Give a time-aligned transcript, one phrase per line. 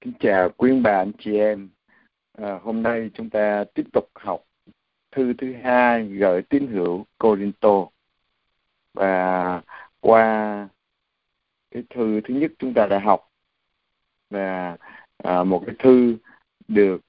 [0.00, 1.68] Kính chào quý bà anh chị em.
[2.32, 4.40] À, hôm nay chúng ta tiếp tục học
[5.10, 7.86] thư thứ hai gửi tín hữu Corinto
[8.94, 9.62] và
[10.00, 10.68] qua
[11.70, 13.30] cái thư thứ nhất chúng ta đã học
[14.30, 14.76] là
[15.16, 16.16] à, một cái thư
[16.68, 17.00] được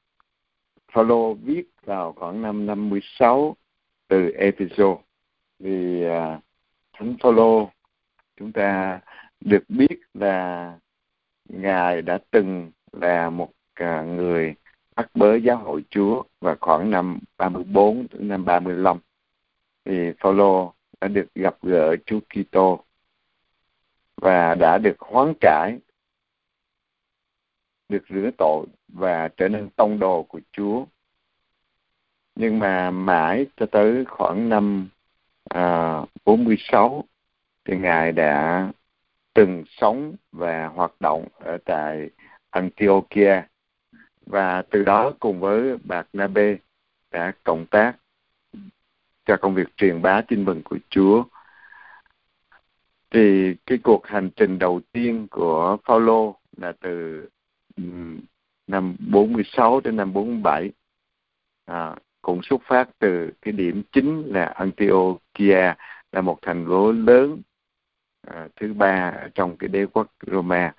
[0.91, 3.55] Phaolô viết vào khoảng năm 56
[4.07, 4.97] từ Epheso
[5.59, 6.39] vì à,
[6.93, 7.69] thánh Phaolô
[8.37, 8.99] chúng ta
[9.39, 10.79] được biết là
[11.49, 14.55] ngài đã từng là một à, người
[14.95, 18.97] bắt bớ giáo hội Chúa và khoảng năm 34 đến năm 35
[19.85, 22.83] thì Phaolô đã được gặp gỡ Chúa Kitô
[24.15, 25.79] và đã được hoán cải
[27.89, 30.85] được rửa tội và trở nên tông đồ của Chúa.
[32.35, 34.89] Nhưng mà mãi cho tới khoảng năm
[35.49, 37.03] à, 46
[37.65, 38.67] thì ngài đã
[39.33, 42.09] từng sống và hoạt động ở tại
[42.51, 43.41] Antiochia.
[44.25, 46.55] Và từ đó cùng với Bạc Nabe
[47.11, 47.93] đã cộng tác
[49.25, 51.23] cho công việc truyền bá tin mừng của Chúa.
[53.11, 57.27] Thì cái cuộc hành trình đầu tiên của Phaolô là từ
[58.67, 60.71] năm 46 đến năm 47
[61.65, 65.73] à, cũng xuất phát từ cái điểm chính là Antiochia
[66.11, 67.41] là một thành phố lớn
[68.27, 70.73] à, thứ ba trong cái đế quốc Roma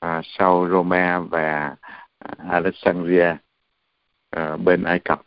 [0.00, 1.76] à, sau Roma và
[2.18, 3.36] à, Alexandria
[4.30, 5.22] à, bên Ai Cập.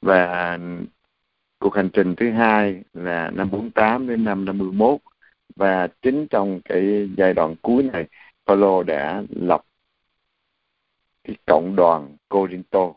[0.00, 0.58] Và
[1.58, 5.00] cuộc hành trình thứ hai là năm 48 đến năm 51
[5.56, 8.06] và chính trong cái giai đoạn cuối này
[8.46, 9.64] Paulo đã lập
[11.24, 12.92] cái cộng đoàn Corinto.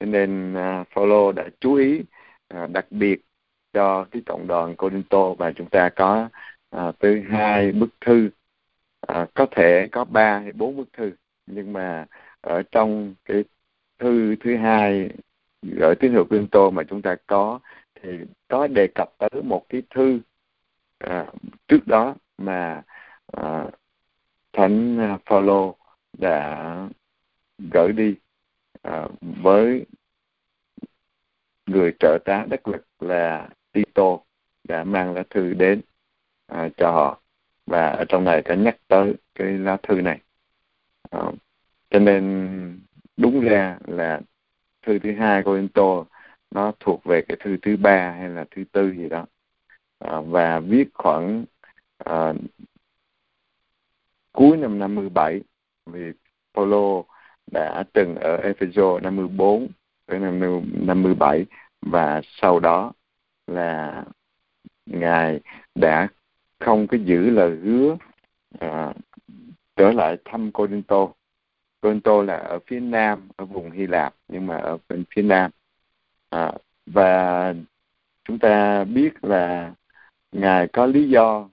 [0.00, 2.00] Cho nên uh, Paulo đã chú ý
[2.54, 3.20] uh, đặc biệt
[3.72, 5.34] cho cái cộng đoàn Corinto.
[5.34, 6.28] Và chúng ta có
[6.76, 8.30] uh, tới hai bức thư
[9.06, 11.12] à, có thể có ba hay bốn bức thư
[11.46, 12.06] nhưng mà
[12.40, 13.44] ở trong cái
[13.98, 15.10] thư thứ hai
[15.62, 17.60] gửi tín hiệu Corinto mà chúng ta có
[17.94, 18.08] thì
[18.48, 20.20] có đề cập tới một cái thư
[20.98, 21.26] à,
[21.68, 22.82] trước đó mà
[23.26, 23.66] à,
[24.52, 25.76] thánh Phaolô
[26.18, 26.88] đã
[27.58, 28.14] gửi đi
[28.82, 29.86] à, với
[31.66, 34.18] người trợ tá đắc lực là Tito
[34.64, 35.80] đã mang lá thư đến
[36.46, 37.21] à, cho họ
[37.66, 40.20] và ở trong này có nhắc tới cái lá thư này.
[41.10, 41.20] À,
[41.90, 42.80] cho nên
[43.16, 44.20] đúng ra là
[44.82, 46.04] thư thứ hai của Corinto
[46.50, 49.26] nó thuộc về cái thư thứ ba hay là thứ tư gì đó.
[49.98, 51.44] À, và viết khoảng
[51.98, 52.32] à,
[54.32, 55.40] cuối năm 57
[55.86, 56.12] vì
[56.54, 57.02] Paulo
[57.46, 59.68] đã từng ở Epheso 54
[60.06, 60.40] tới năm
[60.86, 61.46] 57
[61.80, 62.92] và sau đó
[63.46, 64.04] là
[64.86, 65.40] ngài
[65.74, 66.08] đã
[66.64, 67.96] không có giữ lời hứa
[68.58, 68.92] à,
[69.76, 71.08] trở lại thăm Corinto.
[71.80, 75.50] Corinto là ở phía nam ở vùng Hy Lạp nhưng mà ở bên phía nam.
[76.30, 76.52] À,
[76.86, 77.54] và
[78.24, 79.74] chúng ta biết là
[80.32, 81.48] ngài có lý do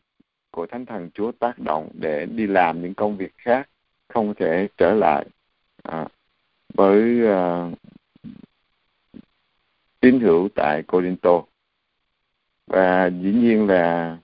[0.51, 3.69] của thánh thần Chúa tác động để đi làm những công việc khác
[4.07, 5.25] không thể trở lại.
[5.83, 6.07] À,
[6.73, 7.69] với à,
[9.99, 11.41] tín hữu tại Corinto.
[12.67, 14.17] Và dĩ nhiên là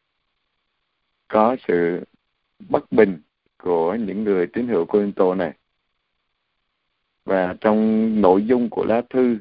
[1.28, 2.04] có sự
[2.70, 3.22] bất bình
[3.58, 5.54] của những người tín hữu Corinto này.
[7.26, 9.38] Và trong nội dung của lá thư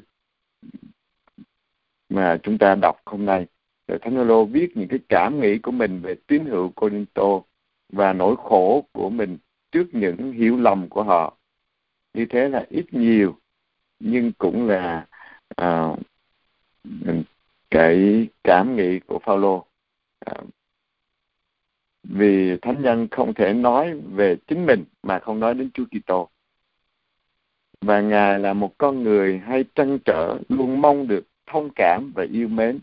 [2.09, 3.45] mà chúng ta đọc hôm nay
[3.87, 7.41] rồi Thánh Lô viết những cái cảm nghĩ của mình về tín hữu Corinto
[7.89, 9.37] và nỗi khổ của mình
[9.71, 11.37] trước những hiểu lầm của họ.
[12.13, 13.35] Như thế là ít nhiều
[13.99, 15.07] nhưng cũng là
[15.61, 15.99] uh,
[17.69, 19.65] cái cảm nghĩ của Phaolô.
[20.31, 20.47] Uh,
[22.09, 26.29] vì thánh nhân không thể nói về chính mình mà không nói đến Chúa Kitô.
[27.81, 32.25] Và ngài là một con người hay trăn trở, luôn mong được thông cảm và
[32.31, 32.79] yêu mến.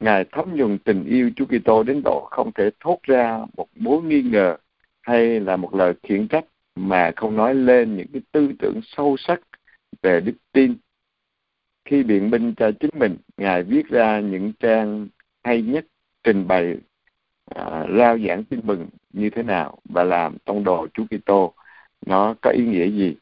[0.00, 4.02] Ngài thấm nhuần tình yêu Chúa Kitô đến độ không thể thốt ra một mối
[4.02, 4.56] nghi ngờ
[5.00, 6.44] hay là một lời khiển trách
[6.74, 9.40] mà không nói lên những cái tư tưởng sâu sắc
[10.02, 10.74] về đức tin.
[11.84, 15.08] Khi biện minh cho chính mình, ngài viết ra những trang
[15.42, 15.86] hay nhất
[16.24, 16.76] trình bày
[17.54, 21.54] à, rao giảng tin mừng như thế nào và làm tông đồ Chúa Kitô
[22.06, 23.16] nó có ý nghĩa gì?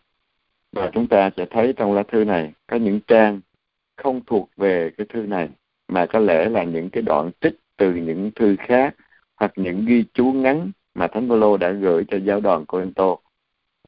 [0.73, 3.41] Và chúng ta sẽ thấy trong lá thư này có những trang
[3.97, 5.49] không thuộc về cái thư này
[5.89, 8.95] mà có lẽ là những cái đoạn trích từ những thư khác
[9.37, 13.17] hoặc những ghi chú ngắn mà Thánh Phaolô đã gửi cho giáo đoàn Corinto.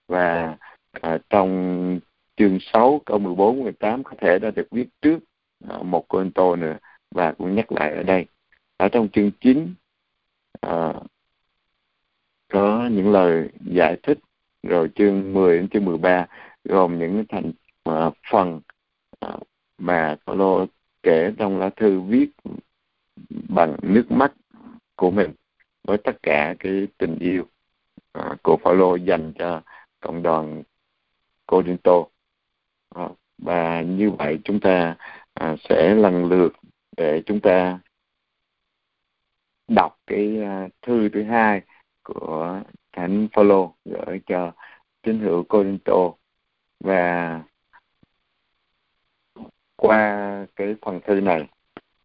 [0.09, 0.57] Và
[1.01, 2.01] à, trong
[2.37, 5.19] chương 6 câu 14 18 có thể đã được viết trước
[5.69, 6.77] à, một Corinto nữa
[7.11, 8.27] và cũng nhắc lại ở đây.
[8.77, 9.75] Ở trong chương 9
[10.61, 10.95] à,
[12.49, 14.19] có những lời giải thích
[14.63, 16.27] rồi chương 10 đến chương 13
[16.65, 17.53] gồm những thành
[17.91, 18.61] uh, phần
[19.27, 19.43] uh,
[19.79, 20.67] mà Paulo
[21.03, 22.31] kể trong lá thư viết
[23.49, 24.33] bằng nước mắt
[24.97, 25.31] của mình
[25.85, 27.45] với tất cả cái tình yêu
[28.19, 29.63] uh, của Paulo dành cho
[30.01, 30.63] cộng đoàn
[31.47, 31.93] Corinto.
[32.99, 34.97] Uh, và như vậy chúng ta
[35.45, 36.53] uh, sẽ lần lượt
[36.97, 37.79] để chúng ta
[39.71, 41.63] đọc cái à, thư thứ hai
[42.03, 42.61] của
[42.93, 44.53] thánh Phaolô gửi cho
[45.03, 46.13] tín hữu Corinto.
[46.81, 47.43] Và
[49.77, 51.49] qua cái phần thư này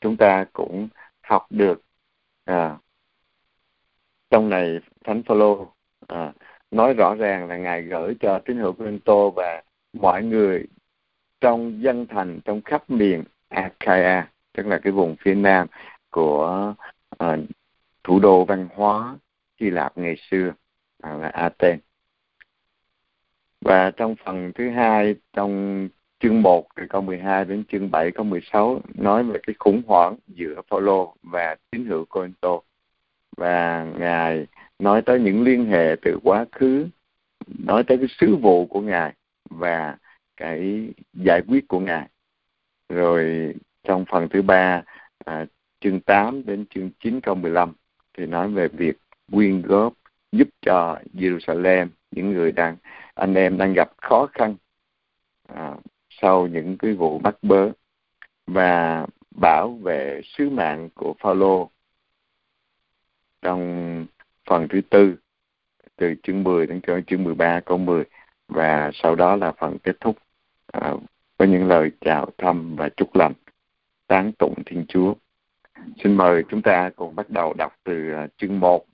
[0.01, 0.87] chúng ta cũng
[1.21, 1.81] học được
[2.45, 2.77] à,
[4.29, 5.73] trong này thánh Phaolô
[6.07, 6.33] à,
[6.71, 9.63] nói rõ ràng là ngài gửi cho tín hữu Corinto và
[9.93, 10.65] mọi người
[11.41, 14.23] trong dân thành trong khắp miền Achaia
[14.53, 15.67] tức là cái vùng phía nam
[16.09, 16.73] của
[17.17, 17.37] à,
[18.03, 19.17] thủ đô văn hóa
[19.59, 20.53] Hy Lạp ngày xưa
[21.01, 21.81] à, là Athens.
[23.61, 25.87] Và trong phần thứ hai trong
[26.19, 30.15] chương 1 từ câu 12 đến chương 7 câu 16 nói về cái khủng hoảng
[30.27, 32.59] giữa Phaolô và tín hữu Corinto.
[33.37, 34.45] Và ngài
[34.79, 36.87] nói tới những liên hệ từ quá khứ
[37.47, 39.13] nói tới cái sứ vụ của ngài
[39.49, 39.97] và
[40.37, 42.07] cái giải quyết của ngài.
[42.89, 43.53] Rồi
[43.83, 44.83] trong phần thứ ba
[45.25, 45.45] à,
[45.85, 47.73] chương 8 đến chương 9 câu 15
[48.17, 48.97] thì nói về việc
[49.31, 49.93] quyên góp
[50.31, 52.77] giúp cho Jerusalem những người đang
[53.13, 54.55] anh em đang gặp khó khăn
[55.47, 55.75] à,
[56.09, 57.69] sau những cái vụ bắt bớ
[58.47, 59.05] và
[59.41, 61.69] bảo vệ sứ mạng của Phaolô
[63.41, 64.05] trong
[64.49, 65.15] phần thứ tư
[65.95, 68.03] từ chương 10 đến chương 13 câu 10
[68.47, 70.17] và sau đó là phần kết thúc
[70.73, 70.93] à,
[71.37, 73.33] với những lời chào thăm và chúc lành
[74.07, 75.13] tán tụng Thiên Chúa.
[76.03, 78.85] Xin mời chúng ta cùng bắt đầu đọc từ à, chương 1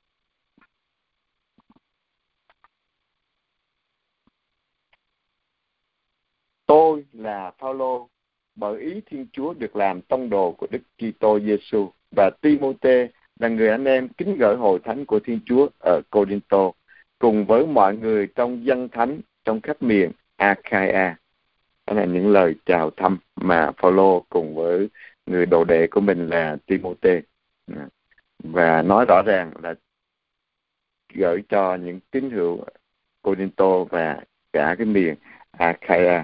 [6.65, 8.09] Tôi là Phaolô,
[8.55, 13.09] bởi ý Thiên Chúa được làm tông đồ của Đức Kitô Giêsu và Timôthê
[13.39, 16.71] là người anh em kính gửi hội thánh của Thiên Chúa ở Corinto
[17.19, 21.15] cùng với mọi người trong dân thánh trong khắp miền Achaia.
[21.87, 24.89] Đó là những lời chào thăm mà Phaolô cùng với
[25.31, 27.21] người đồ đệ của mình là Timôthê
[27.67, 27.87] dạ.
[28.43, 29.75] và nói rõ ràng là
[31.13, 32.65] gửi cho những tín hữu
[33.21, 34.21] Corinto và
[34.53, 35.15] cả cái miền
[35.51, 36.23] Achaia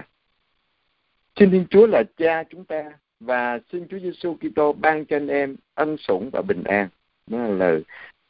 [1.38, 2.84] Xin Thiên Chúa là cha chúng ta
[3.20, 6.88] và xin Chúa Giêsu Kitô ban cho anh em ân sủng và bình an.
[7.26, 7.82] Đó là lời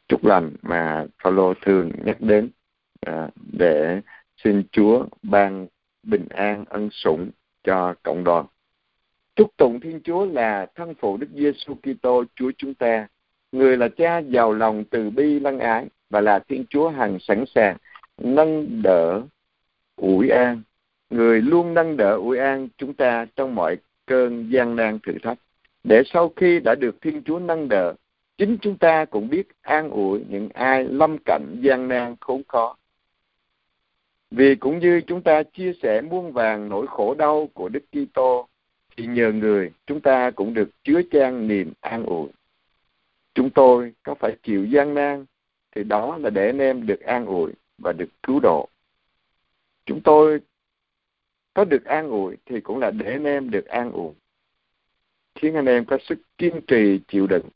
[0.08, 2.50] chúc lành mà Phaolô thường nhắc đến
[3.06, 4.00] à, để
[4.36, 5.66] xin Chúa ban
[6.02, 7.30] bình an ân sủng
[7.64, 8.46] cho cộng đoàn.
[9.38, 13.08] Chúc tụng Thiên Chúa là thân phụ Đức Giêsu Kitô Chúa chúng ta,
[13.52, 17.44] người là cha giàu lòng từ bi lăng ái và là Thiên Chúa hằng sẵn
[17.54, 17.76] sàng
[18.18, 19.22] nâng đỡ
[19.96, 20.62] ủi an.
[21.10, 23.76] Người luôn nâng đỡ ủi an chúng ta trong mọi
[24.06, 25.38] cơn gian nan thử thách.
[25.84, 27.94] Để sau khi đã được thiên chúa nâng đỡ
[28.38, 32.76] chính chúng ta cũng biết an ủi những ai lâm cảnh gian nan khốn khó.
[34.30, 38.47] Vì cũng như chúng ta chia sẻ muôn vàng nỗi khổ đau của Đức Kitô
[38.98, 42.28] thì nhờ người, chúng ta cũng được chứa chan niềm an ủi.
[43.34, 45.26] Chúng tôi có phải chịu gian nan,
[45.74, 48.68] thì đó là để anh em được an ủi và được cứu độ.
[49.86, 50.40] Chúng tôi
[51.54, 54.12] có được an ủi thì cũng là để anh em được an ủi
[55.34, 57.48] khiến anh em có sức kiên trì chịu đựng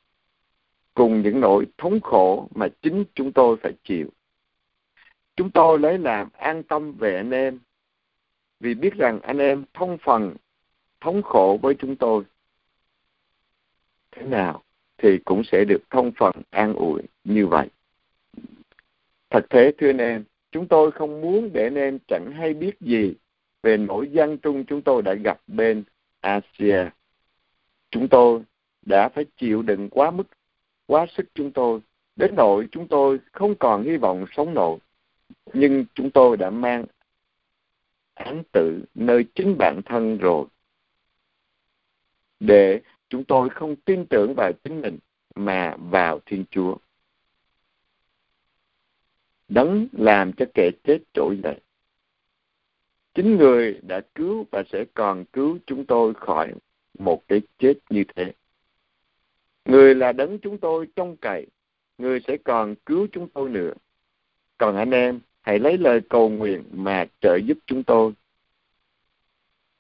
[0.95, 4.09] cùng những nỗi thống khổ mà chính chúng tôi phải chịu
[5.37, 7.59] chúng tôi lấy làm an tâm về anh em,
[8.61, 10.37] vì biết rằng anh em thông phần
[11.03, 12.25] thống khổ với chúng tôi
[14.11, 14.63] thế nào
[14.99, 17.69] thì cũng sẽ được thông phần an ủi như vậy
[19.31, 22.81] thật thế thưa anh em chúng tôi không muốn để anh em chẳng hay biết
[22.81, 23.15] gì
[23.63, 25.85] về nỗi gian trung chúng tôi đã gặp bên
[26.21, 26.91] Asia.
[27.91, 28.43] Chúng tôi
[28.87, 30.27] đã phải chịu đựng quá mức,
[30.87, 31.81] quá sức chúng tôi,
[32.17, 34.79] đến nỗi chúng tôi không còn hy vọng sống nổi.
[35.53, 36.85] Nhưng chúng tôi đã mang
[38.15, 40.47] án tử nơi chính bản thân rồi.
[42.47, 44.99] Để chúng tôi không tin tưởng vào chính mình
[45.35, 46.77] mà vào Thiên Chúa.
[49.49, 51.61] Đấng làm cho kẻ chết trỗi dậy.
[53.15, 56.53] Chính người đã cứu và sẽ còn cứu chúng tôi khỏi
[56.99, 58.33] một cái chết như thế.
[59.65, 61.47] Người là đấng chúng tôi trông cậy,
[61.99, 63.73] người sẽ còn cứu chúng tôi nữa.
[64.59, 68.13] Còn anh em, hãy lấy lời cầu nguyện mà trợ giúp chúng tôi.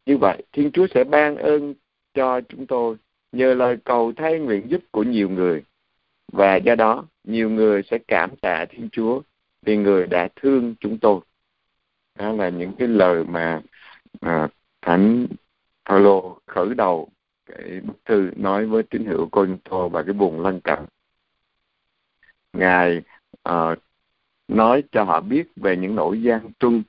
[0.07, 1.75] Như vậy, thiên chúa sẽ ban ơn
[2.15, 2.97] cho chúng tôi
[3.33, 5.63] nhờ lời cầu thay nguyện giúp của nhiều người.
[6.33, 9.21] Và do đó nhiều người sẽ cảm tạ thiên chúa
[9.63, 11.21] vì người đã thương chúng tôi.
[12.19, 13.61] Đó là những cái lời mà
[14.21, 14.49] à,
[14.83, 15.27] thánh
[15.85, 17.09] Phaolô khởi đầu
[17.47, 20.79] cái bức thư nói với tín hữu Corinto và cái vùng lân cận.
[22.53, 23.03] Ngài
[23.49, 23.79] uh,
[24.49, 26.83] nói cho họ biết về những nỗi gian truân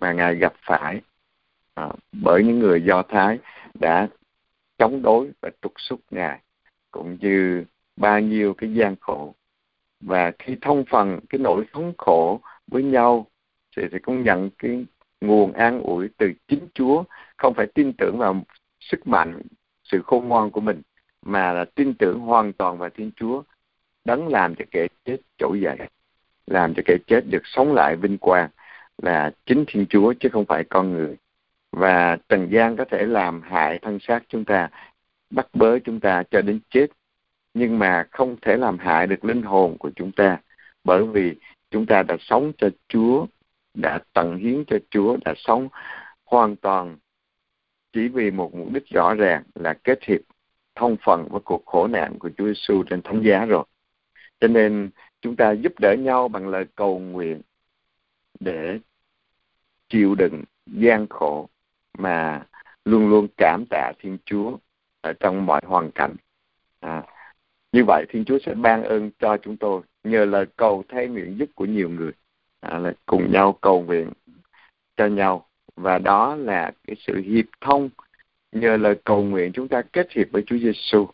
[0.00, 1.00] mà ngài gặp phải
[1.80, 3.38] uh, bởi những người do thái
[3.74, 4.08] đã
[4.78, 6.40] chống đối và trục xuất ngài,
[6.90, 7.64] cũng như
[7.96, 9.34] bao nhiêu cái gian khổ.
[10.00, 13.26] Và khi thông phần cái nỗi thống khổ với nhau,
[13.76, 14.86] thì thì cũng nhận cái
[15.20, 17.04] nguồn an ủi từ chính Chúa,
[17.36, 18.42] không phải tin tưởng vào
[18.80, 19.40] sức mạnh,
[19.84, 20.82] sự khôn ngoan của mình,
[21.22, 23.42] mà là tin tưởng hoàn toàn vào Thiên Chúa,
[24.04, 25.76] đấng làm cho kẻ chết trỗi dậy,
[26.46, 28.50] làm cho kẻ chết được sống lại vinh quang
[29.02, 31.16] là chính Thiên Chúa chứ không phải con người
[31.76, 34.68] và trần gian có thể làm hại thân xác chúng ta,
[35.30, 36.86] bắt bớ chúng ta cho đến chết
[37.54, 40.38] nhưng mà không thể làm hại được linh hồn của chúng ta,
[40.84, 41.34] bởi vì
[41.70, 43.26] chúng ta đã sống cho Chúa,
[43.74, 45.68] đã tận hiến cho Chúa, đã sống
[46.24, 46.96] hoàn toàn
[47.92, 50.20] chỉ vì một mục đích rõ ràng là kết hiệp,
[50.74, 53.64] thông phần với cuộc khổ nạn của Chúa Giêsu trên thánh giá rồi.
[54.40, 54.90] Cho nên
[55.20, 57.40] chúng ta giúp đỡ nhau bằng lời cầu nguyện
[58.40, 58.78] để
[59.88, 61.48] chịu đựng gian khổ
[61.98, 62.42] mà
[62.84, 64.56] luôn luôn cảm tạ Thiên Chúa
[65.00, 66.16] ở trong mọi hoàn cảnh.
[66.80, 67.02] À,
[67.72, 71.38] như vậy Thiên Chúa sẽ ban ơn cho chúng tôi nhờ lời cầu thay nguyện
[71.38, 72.12] giúp của nhiều người.
[72.60, 74.10] À, là cùng nhau cầu nguyện
[74.96, 75.46] cho nhau.
[75.76, 77.88] Và đó là cái sự hiệp thông
[78.52, 81.06] nhờ lời cầu nguyện chúng ta kết hiệp với Chúa Giêsu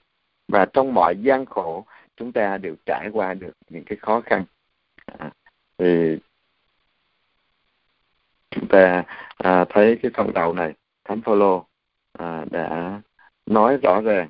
[0.48, 1.84] và trong mọi gian khổ
[2.16, 4.44] chúng ta đều trải qua được những cái khó khăn.
[5.18, 5.30] À,
[5.78, 6.18] thì
[8.52, 9.04] chúng ta
[9.36, 10.72] à, thấy cái phần đầu này
[11.04, 11.66] thánh phaolô
[12.18, 13.00] à, đã
[13.46, 14.28] nói rõ ràng.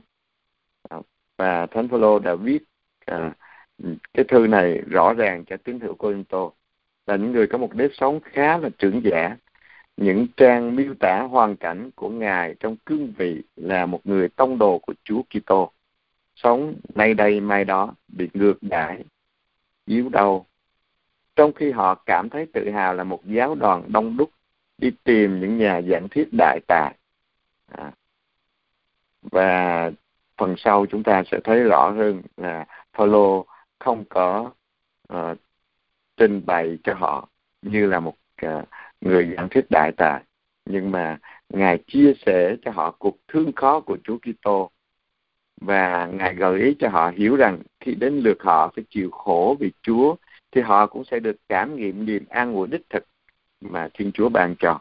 [0.91, 0.97] À,
[1.39, 2.59] và thánh phaolô đã viết
[3.07, 3.33] à,
[4.15, 6.51] cái thư này rõ ràng cho tín hữu Corinto.
[7.07, 9.37] Là những người có một nếp sống khá là trưởng giả.
[9.97, 14.59] Những trang miêu tả hoàn cảnh của ngài trong cương vị là một người tông
[14.59, 15.73] đồ của Chúa Kitô.
[16.35, 19.05] Sống nay đây mai đó bị ngược đãi
[19.87, 20.47] yếu đau
[21.43, 24.31] trong khi họ cảm thấy tự hào là một giáo đoàn đông đúc
[24.79, 26.95] đi tìm những nhà giảng thuyết đại tài.
[27.79, 27.93] À.
[29.23, 29.91] và
[30.37, 33.43] phần sau chúng ta sẽ thấy rõ hơn là Paulo
[33.79, 34.51] không có
[35.13, 35.39] uh,
[36.17, 37.29] trình bày cho họ
[37.63, 38.15] như là một
[38.47, 38.65] uh,
[39.01, 40.23] người giảng thuyết đại tài.
[40.65, 41.19] Nhưng mà
[41.49, 44.71] ngài chia sẻ cho họ cuộc thương khó của Chúa Kitô.
[45.61, 49.57] Và ngài gợi ý cho họ hiểu rằng khi đến lượt họ phải chịu khổ
[49.61, 50.17] vì Chúa
[50.53, 53.05] thì họ cũng sẽ được cảm nghiệm niềm an ủi đích thực
[53.61, 54.81] mà Thiên Chúa ban cho.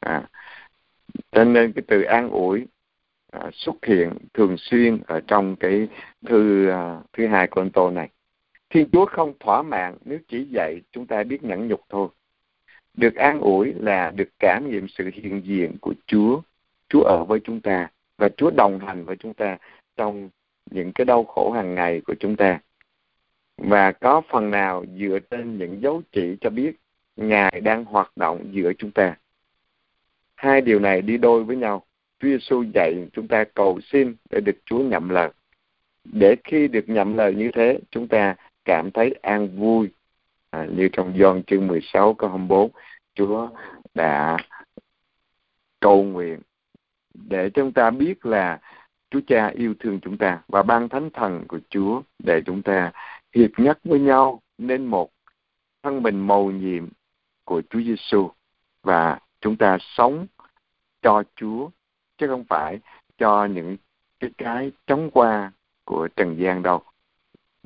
[0.00, 0.28] À,
[1.32, 2.66] cho nên cái từ an ủi
[3.32, 5.88] à, xuất hiện thường xuyên ở trong cái
[6.26, 8.08] thư à, thứ hai con tô này.
[8.70, 12.08] Thiên Chúa không thỏa mãn nếu chỉ dạy chúng ta biết nhẫn nhục thôi.
[12.94, 16.40] Được an ủi là được cảm nghiệm sự hiện diện của Chúa.
[16.88, 19.58] Chúa ở với chúng ta và Chúa đồng hành với chúng ta
[19.96, 20.30] trong
[20.70, 22.60] những cái đau khổ hàng ngày của chúng ta.
[23.56, 26.72] Và có phần nào dựa trên những dấu chỉ cho biết
[27.16, 29.16] Ngài đang hoạt động giữa chúng ta.
[30.34, 31.82] Hai điều này đi đôi với nhau.
[32.18, 35.30] Chúa Giêsu dạy chúng ta cầu xin để được Chúa nhậm lời.
[36.04, 38.34] Để khi được nhậm lời như thế, chúng ta
[38.64, 39.90] cảm thấy an vui
[40.50, 42.70] à, như trong Gioan chương 16 câu 24
[43.14, 43.48] Chúa
[43.94, 44.36] đã
[45.80, 46.40] cầu nguyện
[47.14, 48.60] để chúng ta biết là
[49.10, 52.92] Chúa Cha yêu thương chúng ta và ban thánh thần của Chúa để chúng ta
[53.36, 55.10] hiệp nhất với nhau nên một
[55.82, 56.88] thân mình mầu nhiệm
[57.44, 58.30] của Chúa Giêsu
[58.82, 60.26] và chúng ta sống
[61.02, 61.70] cho Chúa
[62.18, 62.78] chứ không phải
[63.18, 63.76] cho những
[64.20, 65.52] cái cái chống qua
[65.84, 66.82] của trần gian đâu.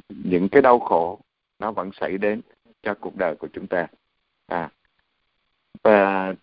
[0.09, 1.21] Những cái đau khổ
[1.59, 2.41] nó vẫn xảy đến
[2.83, 3.87] cho cuộc đời của chúng ta.
[4.47, 4.71] À
[5.83, 6.35] và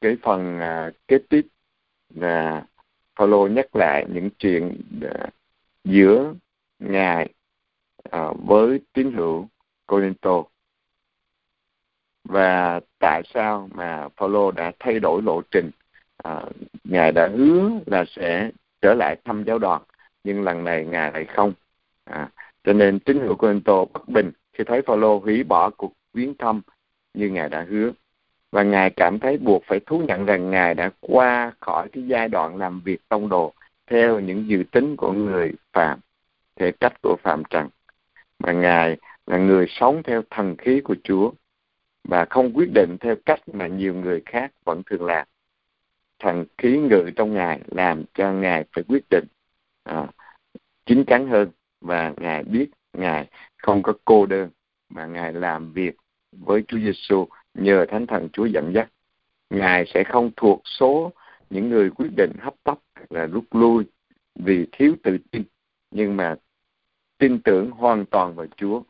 [0.00, 1.46] cái phần à, kế tiếp
[2.14, 2.66] là
[3.16, 5.26] Paulo nhắc lại những chuyện à,
[5.84, 6.34] giữa
[6.78, 7.32] ngài
[8.10, 9.48] à, với tín hữu
[9.86, 10.42] Corinto.
[12.24, 15.70] Và tại sao mà Paulo đã thay đổi lộ trình?
[16.16, 16.44] À,
[16.84, 19.82] ngài đã hứa là sẽ trở lại thăm giáo đoàn
[20.24, 21.52] nhưng lần này ngài lại không.
[22.04, 22.28] À,
[22.64, 26.60] cho nên tín hữu Corinto bất bình khi thấy Paulo hủy bỏ cuộc viếng thăm
[27.14, 27.92] như ngài đã hứa.
[28.52, 32.28] Và ngài cảm thấy buộc phải thú nhận rằng ngài đã qua khỏi cái giai
[32.28, 33.52] đoạn làm việc tông đồ
[33.86, 36.00] theo những dự tính của người phạm
[36.56, 37.68] thể cách của phạm trần
[38.38, 41.32] mà ngài là người sống theo thần khí của Chúa
[42.04, 45.26] và không quyết định theo cách mà nhiều người khác vẫn thường làm.
[46.18, 49.24] Thần khí ngự trong ngài làm cho ngài phải quyết định
[49.84, 50.06] à,
[50.86, 51.50] chín chắn hơn
[51.80, 54.50] và ngài biết ngài không có cô đơn
[54.88, 55.96] mà ngài làm việc
[56.32, 58.88] với Chúa Giêsu nhờ Thánh Thần Chúa dẫn dắt.
[59.50, 61.12] Ngài sẽ không thuộc số
[61.50, 62.78] những người quyết định hấp tấp
[63.10, 63.84] là rút lui
[64.34, 65.42] vì thiếu tự tin
[65.90, 66.36] nhưng mà
[67.18, 68.82] tin tưởng hoàn toàn vào Chúa.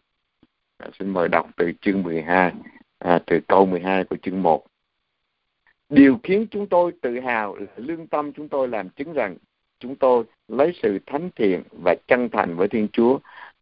[0.79, 2.53] À, xin mời đọc từ chương 12,
[2.99, 4.67] à, từ câu 12 của chương 1.
[5.89, 9.37] Điều khiến chúng tôi tự hào là lương tâm chúng tôi làm chứng rằng
[9.79, 13.19] chúng tôi lấy sự thánh thiện và chân thành với Thiên Chúa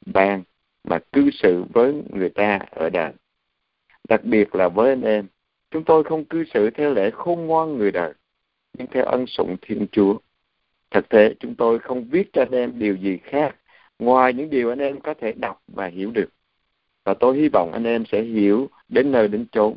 [0.06, 0.42] ban
[0.84, 3.12] mà cư xử với người ta ở đời.
[4.08, 5.26] Đặc biệt là với anh em,
[5.70, 8.12] chúng tôi không cư xử theo lễ khôn ngoan người đời,
[8.78, 10.18] nhưng theo ân sủng Thiên Chúa.
[10.90, 13.56] Thực tế, chúng tôi không viết cho anh em điều gì khác
[13.98, 16.28] ngoài những điều anh em có thể đọc và hiểu được.
[17.04, 19.76] Và tôi hy vọng anh em sẽ hiểu đến nơi đến chốn,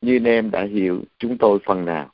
[0.00, 2.12] như anh em đã hiểu chúng tôi phần nào.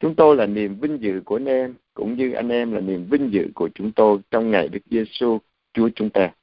[0.00, 3.06] Chúng tôi là niềm vinh dự của anh em, cũng như anh em là niềm
[3.10, 5.38] vinh dự của chúng tôi trong ngày Đức Giêsu
[5.72, 6.34] Chúa chúng ta.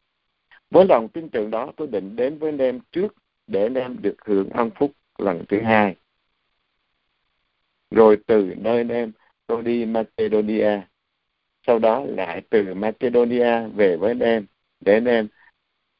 [0.69, 3.15] Với lòng tin tưởng đó, tôi định đến với anh em trước
[3.47, 5.95] để anh em được hưởng ân phúc lần thứ hai.
[7.91, 9.11] Rồi từ nơi anh em,
[9.47, 10.81] tôi đi Macedonia.
[11.67, 14.45] Sau đó lại từ Macedonia về với anh em,
[14.79, 15.27] để anh em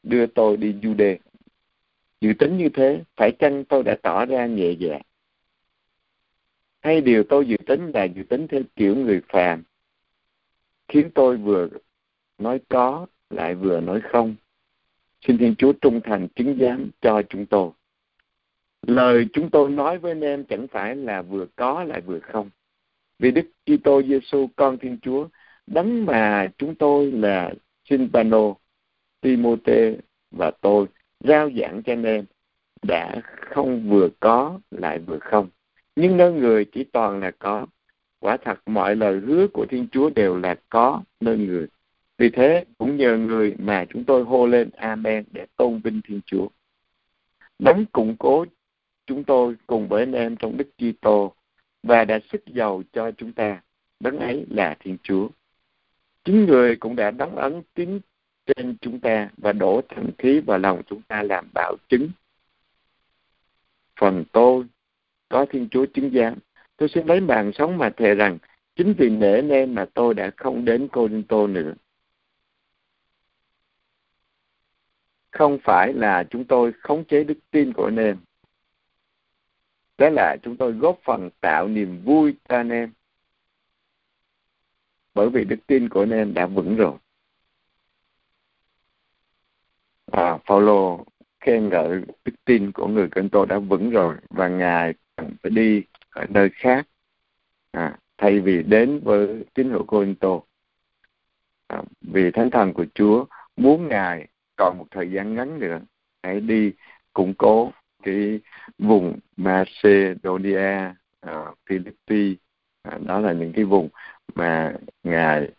[0.03, 1.17] đưa tôi đi Jude.
[2.21, 4.99] Dự tính như thế, phải chăng tôi đã tỏ ra nhẹ dạ?
[6.81, 9.63] Hay điều tôi dự tính là dự tính theo kiểu người phàm,
[10.87, 11.67] khiến tôi vừa
[12.37, 14.35] nói có lại vừa nói không.
[15.21, 17.71] Xin Thiên Chúa trung thành chứng giám cho chúng tôi.
[18.81, 22.49] Lời chúng tôi nói với anh em chẳng phải là vừa có lại vừa không.
[23.19, 25.27] Vì Đức Kitô Giêsu con Thiên Chúa,
[25.67, 27.53] đấng mà chúng tôi là
[27.89, 28.53] Sinpano,
[29.21, 29.95] Timote
[30.31, 30.85] và tôi
[31.19, 32.25] giao giảng cho anh em
[32.87, 35.49] đã không vừa có lại vừa không.
[35.95, 37.65] Nhưng nơi người chỉ toàn là có.
[38.19, 41.67] Quả thật mọi lời hứa của Thiên Chúa đều là có nơi người.
[42.17, 46.21] Vì thế, cũng nhờ người mà chúng tôi hô lên Amen để tôn vinh Thiên
[46.25, 46.47] Chúa.
[47.59, 48.45] Đấng củng cố
[49.05, 51.33] chúng tôi cùng với anh em trong Đức Kitô
[51.83, 53.61] và đã sức giàu cho chúng ta.
[53.99, 55.29] Đấng ấy là Thiên Chúa.
[56.25, 57.99] Chính người cũng đã đóng ấn tín
[58.45, 62.09] trên chúng ta và đổ thần khí vào lòng chúng ta làm bảo chứng.
[63.99, 64.65] Phần tôi
[65.29, 66.35] có Thiên Chúa chứng giám.
[66.77, 68.37] Tôi xin lấy bàn sống mà thề rằng,
[68.75, 71.73] chính vì nể nên mà tôi đã không đến Cô Đinh Tô nữa.
[75.31, 78.17] Không phải là chúng tôi khống chế đức tin của anh em.
[79.97, 82.91] Đó là chúng tôi góp phần tạo niềm vui cho anh em.
[85.15, 86.93] Bởi vì đức tin của anh em đã vững rồi.
[90.11, 90.97] À, Paulo
[91.39, 95.83] khen ngợi đức tin của người Cân-tô đã vững rồi và Ngài cần phải đi
[96.09, 96.87] ở nơi khác
[97.71, 100.45] à, thay vì đến với tín hữu Cô Tô
[101.67, 103.25] À, vì Thánh Thần của Chúa
[103.55, 105.79] muốn Ngài còn một thời gian ngắn nữa
[106.23, 106.73] hãy đi
[107.13, 107.71] củng cố
[108.03, 108.39] cái
[108.77, 112.37] vùng Macedonia, à, Philippines
[112.81, 113.89] à, đó là những cái vùng
[114.35, 115.49] mà ngài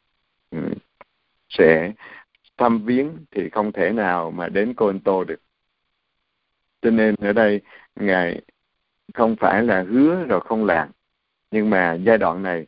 [0.50, 0.59] ừ,
[1.48, 1.92] sẽ
[2.57, 5.40] thăm viếng thì không thể nào mà đến Corinto được.
[6.83, 7.61] Cho nên ở đây
[7.96, 8.42] ngài
[9.14, 10.88] không phải là hứa rồi không làm.
[11.50, 12.66] Nhưng mà giai đoạn này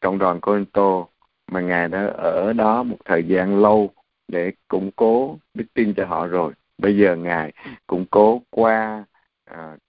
[0.00, 1.06] cộng đoàn Corinto
[1.50, 3.90] mà ngài đã ở đó một thời gian lâu
[4.28, 6.52] để củng cố đức tin cho họ rồi.
[6.78, 7.52] Bây giờ ngài
[7.86, 9.04] củng cố qua
[9.44, 9.80] à, uh,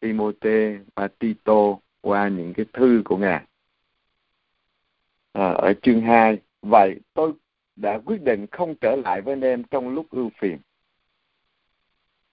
[0.00, 3.44] Timote và Tito qua những cái thư của ngài
[5.32, 7.32] à, ở chương 2 vậy tôi
[7.76, 10.58] đã quyết định không trở lại với anh em trong lúc ưu phiền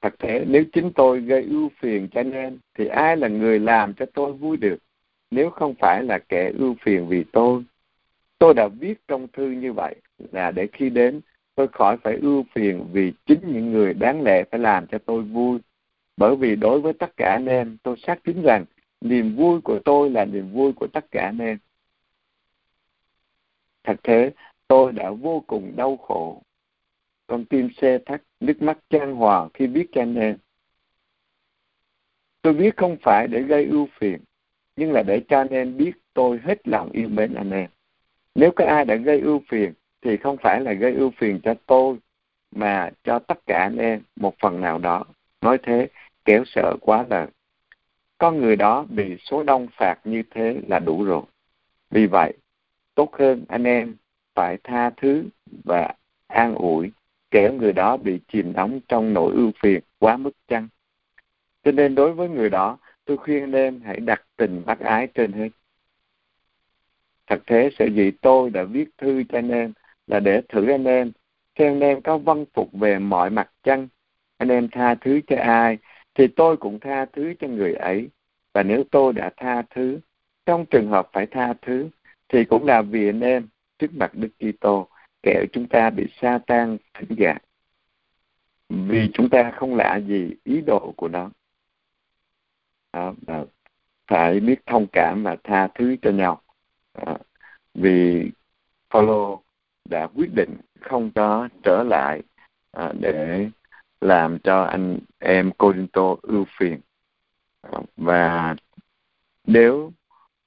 [0.02, 3.60] thật thế nếu chính tôi gây ưu phiền cho anh em thì ai là người
[3.60, 4.78] làm cho tôi vui được
[5.32, 7.64] nếu không phải là kẻ ưu phiền vì tôi
[8.40, 9.96] tôi đã viết trong thư như vậy
[10.32, 11.22] là để khi đến
[11.60, 15.22] tôi khỏi phải ưu phiền vì chính những người đáng lẽ phải làm cho tôi
[15.22, 15.60] vui.
[16.18, 18.66] Bởi vì đối với tất cả anh em, tôi xác tín rằng
[19.02, 21.58] niềm vui của tôi là niềm vui của tất cả anh em.
[23.89, 24.32] Thật thế,
[24.67, 26.41] tôi đã vô cùng đau khổ.
[27.28, 30.38] Con tim xe thắt, nước mắt trang hòa khi biết cha nên.
[32.41, 34.19] Tôi biết không phải để gây ưu phiền,
[34.75, 37.69] nhưng là để cha nên biết tôi hết lòng yêu mến anh em.
[38.36, 41.54] Nếu có ai đã gây ưu phiền, thì không phải là gây ưu phiền cho
[41.65, 41.97] tôi
[42.52, 45.06] mà cho tất cả anh em một phần nào đó
[45.41, 45.88] nói thế
[46.25, 47.28] kéo sợ quá lời
[48.17, 51.23] con người đó bị số đông phạt như thế là đủ rồi
[51.89, 52.34] vì vậy
[53.00, 53.96] tốt hơn, anh em
[54.36, 55.24] phải tha thứ
[55.64, 55.94] và
[56.28, 56.92] an ủi,
[57.32, 60.68] kẻo người đó bị chìm đóng trong nỗi ưu phiền quá mức chăng?
[61.64, 65.08] Cho nên đối với người đó, tôi khuyên anh em hãy đặt tình bác ái
[65.08, 65.50] trên hết.
[67.28, 69.74] Thật thế sở dĩ tôi đã viết thư cho anh em
[70.08, 71.12] là để thử anh em
[71.60, 73.88] xem anh em có văn phục về mọi mặt chăng?
[74.38, 75.78] Anh em tha thứ cho ai
[76.16, 78.10] thì tôi cũng tha thứ cho người ấy.
[78.54, 80.00] Và nếu tôi đã tha thứ,
[80.46, 81.90] trong trường hợp phải tha thứ
[82.30, 83.48] thì cũng là vì anh em
[83.80, 84.89] trước mặt Đức Kitô
[85.24, 87.42] kẻo chúng ta bị sa tan thỉnh gạt
[88.70, 91.30] vì chúng ta không lạ gì ý đồ của nó.
[92.94, 93.13] Đó,
[94.08, 96.42] phải biết thông cảm và tha thứ cho nhau.
[96.94, 97.18] À,
[97.74, 98.32] vì
[98.89, 99.38] Paulo
[99.89, 102.22] đã quyết định không có trở lại
[102.72, 103.50] à, để
[104.02, 106.80] làm cho anh em Corinto ưu phiền.
[107.98, 108.56] Và
[109.48, 109.92] nếu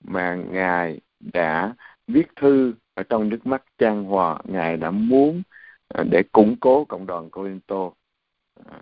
[0.05, 1.01] mà ngài
[1.33, 1.75] đã
[2.07, 5.43] viết thư ở trong nước mắt trang hòa ngài đã muốn
[5.89, 7.91] à, để củng cố cộng đoàn Corinto.
[8.71, 8.81] À,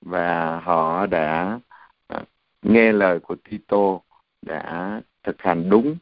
[0.00, 1.60] và họ đã
[2.06, 2.22] à,
[2.62, 4.00] nghe lời của Tito
[4.42, 5.96] đã thực hành đúng.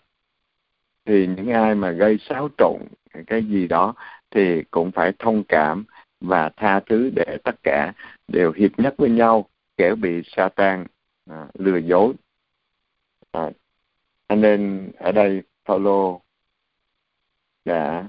[1.04, 2.80] Thì những ai mà gây xáo trộn
[3.26, 3.94] cái gì đó
[4.30, 5.84] thì cũng phải thông cảm
[6.20, 7.92] và tha thứ để tất cả
[8.28, 10.86] đều hiệp nhất với nhau kẻo bị Satan
[11.30, 12.14] à, lừa dối.
[13.32, 13.50] À,
[14.28, 16.18] nên ở đây Paulo
[17.64, 18.08] đã dạ.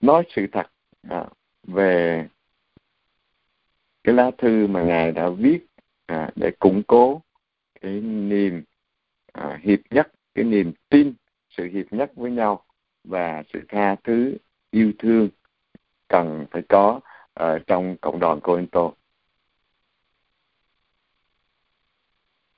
[0.00, 0.66] nói sự thật
[1.08, 1.26] à,
[1.62, 2.28] về
[4.04, 5.66] cái lá thư mà ngài đã viết
[6.06, 7.22] à, để củng cố
[7.80, 8.64] cái niềm
[9.32, 11.14] à, hiệp nhất cái niềm tin
[11.50, 12.64] sự hiệp nhất với nhau
[13.04, 14.36] và sự tha thứ
[14.70, 15.28] yêu thương
[16.08, 17.00] cần phải có
[17.34, 18.92] ở trong cộng đoàn Corinto.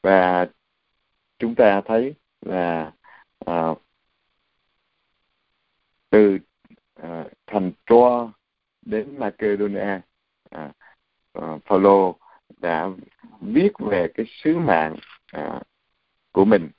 [0.02, 0.46] Và
[1.38, 2.92] chúng ta thấy là
[3.46, 3.74] à,
[6.10, 6.38] từ
[6.94, 8.32] à, thành Troa
[8.82, 10.00] đến Macedonia
[10.50, 10.72] à,
[11.32, 12.12] à, Paulo
[12.56, 12.88] đã
[13.40, 14.96] viết về cái sứ mạng
[15.32, 15.60] à,
[16.32, 16.70] của mình.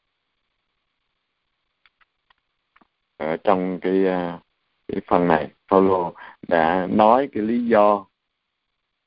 [3.17, 4.39] Ở trong cái à,
[4.87, 6.11] cái phần này Paulo
[6.47, 8.05] đã nói cái lý do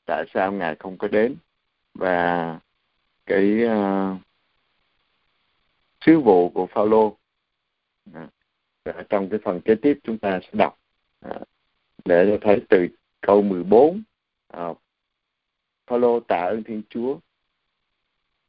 [0.04, 1.36] tại sao ngài không có đến
[1.94, 2.60] và
[3.26, 4.18] cái uh,
[6.06, 7.16] sứ vụ của Phaolô
[8.14, 8.28] à,
[9.08, 10.78] trong cái phần kế tiếp chúng ta sẽ đọc
[11.20, 11.38] à,
[12.04, 12.88] để cho thấy từ
[13.20, 14.02] câu 14
[14.48, 14.68] à,
[15.86, 17.18] Phaolô tạ ơn Thiên Chúa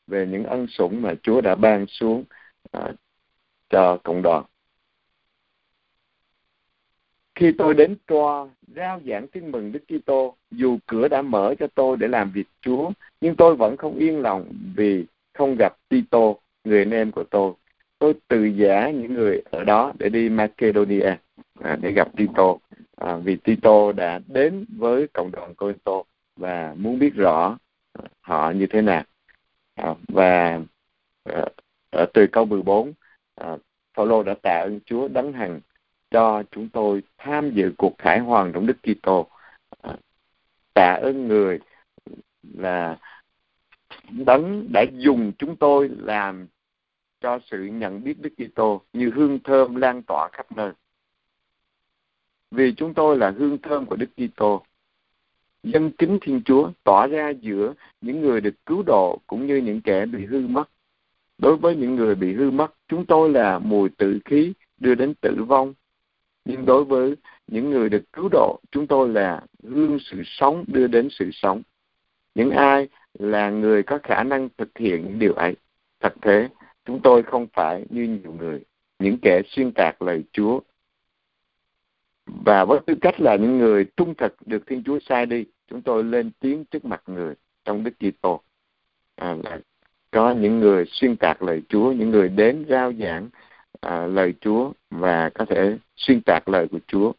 [0.08, 2.24] về những ân sủng mà Chúa đã ban xuống
[2.72, 2.94] à,
[3.70, 4.46] cho cộng đoàn.
[7.36, 11.68] Khi tôi đến Troa rao giảng tin mừng Đức Kitô, dù cửa đã mở cho
[11.76, 16.34] tôi để làm việc Chúa, nhưng tôi vẫn không yên lòng vì không gặp Tito,
[16.64, 17.54] người anh em của tôi.
[18.00, 21.16] Tôi từ giả những người ở đó để đi Macedonia
[21.62, 22.56] à, để gặp Tito,
[22.98, 26.04] à, vì Tito đã đến với cộng đoàn Corinto
[26.36, 27.58] và muốn biết rõ
[27.94, 29.04] à, họ như thế nào.
[29.76, 30.60] À, và
[31.24, 31.46] à,
[31.92, 32.94] ở từ câu 14,
[33.36, 33.58] à,
[33.94, 35.60] Phaolô đã tạ ơn Chúa đấng hằng
[36.12, 39.28] cho chúng tôi tham dự cuộc khải hoàn trong Đức Kitô.
[39.82, 39.96] À,
[40.74, 41.60] tạ ơn người
[42.54, 42.98] là
[44.10, 46.48] đấng đã dùng chúng tôi làm
[47.24, 50.72] cho sự nhận biết Đức Kitô như hương thơm lan tỏa khắp nơi.
[52.52, 54.64] Vì chúng tôi là hương thơm của Đức Kitô,
[55.64, 59.82] dân kính Thiên Chúa tỏa ra giữa những người được cứu độ cũng như những
[59.82, 60.70] kẻ bị hư mất.
[61.38, 65.14] Đối với những người bị hư mất, chúng tôi là mùi tự khí đưa đến
[65.22, 65.74] tử vong.
[66.46, 67.16] Nhưng đối với
[67.48, 71.62] những người được cứu độ, chúng tôi là hương sự sống đưa đến sự sống.
[72.36, 75.56] Những ai là người có khả năng thực hiện những điều ấy.
[76.00, 76.50] Thật thế,
[76.86, 78.64] chúng tôi không phải như nhiều người,
[79.00, 80.60] những kẻ xuyên tạc lời Chúa.
[82.26, 85.82] Và với tư cách là những người trung thực được Thiên Chúa sai đi, chúng
[85.82, 88.42] tôi lên tiếng trước mặt người trong Đức Kitô.
[89.16, 89.60] À, là
[90.12, 93.30] có những người xuyên tạc lời Chúa, những người đến rao giảng
[93.82, 97.14] à, lời Chúa và có thể xuyên tạc lời của Chúa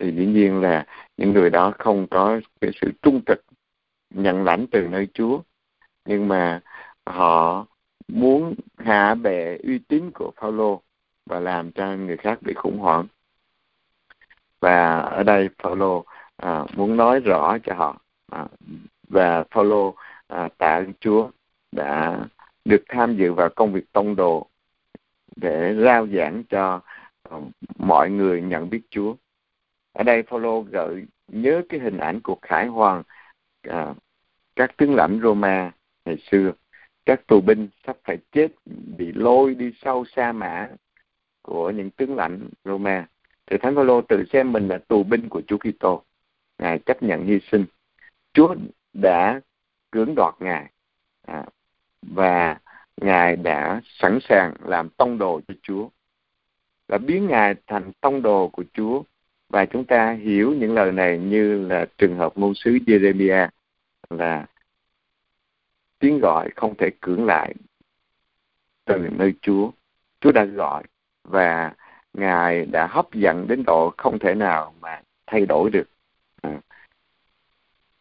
[0.00, 0.86] thì dĩ nhiên là
[1.16, 3.44] những người đó không có cái sự trung thực
[4.10, 5.40] nhận lãnh từ nơi Chúa
[6.04, 6.60] nhưng mà
[7.06, 7.66] họ
[8.12, 10.82] muốn hạ bệ uy tín của Phaolô
[11.26, 13.06] và làm cho người khác bị khủng hoảng
[14.60, 16.04] và ở đây Phaolô
[16.36, 18.46] à, muốn nói rõ cho họ à,
[19.08, 19.94] và Phaolô
[20.26, 21.30] à, tạ ơn Chúa
[21.72, 22.20] đã
[22.64, 24.46] được tham dự vào công việc tông đồ
[25.36, 26.80] để rao giảng cho
[27.30, 27.36] à,
[27.78, 29.14] mọi người nhận biết Chúa.
[29.92, 33.02] Ở đây Phaolô gợi nhớ cái hình ảnh của khải hoàng
[33.62, 33.94] à,
[34.56, 35.72] các tướng lãnh Roma
[36.04, 36.52] ngày xưa
[37.10, 38.48] các tù binh sắp phải chết
[38.98, 40.68] bị lôi đi sâu sa mã
[41.42, 43.06] của những tướng lãnh Roma.
[43.46, 46.02] Thì Thánh Phaolô tự xem mình là tù binh của Chúa Kitô.
[46.58, 47.64] Ngài chấp nhận hy sinh.
[48.32, 48.54] Chúa
[48.92, 49.40] đã
[49.90, 50.70] cưỡng đoạt ngài
[51.26, 51.44] à,
[52.02, 52.58] và
[52.96, 55.88] ngài đã sẵn sàng làm tông đồ cho Chúa.
[56.88, 59.02] Và biến ngài thành tông đồ của Chúa.
[59.48, 63.48] Và chúng ta hiểu những lời này như là trường hợp ngôn sứ Jeremiah
[64.10, 64.46] là
[66.00, 67.54] tiếng gọi không thể cưỡng lại
[68.84, 69.70] từ nơi Chúa.
[70.20, 70.82] Chúa đã gọi
[71.24, 71.74] và
[72.12, 75.88] Ngài đã hấp dẫn đến độ không thể nào mà thay đổi được.
[76.42, 76.60] À.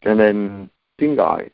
[0.01, 1.47] Cho nên tiếng gọi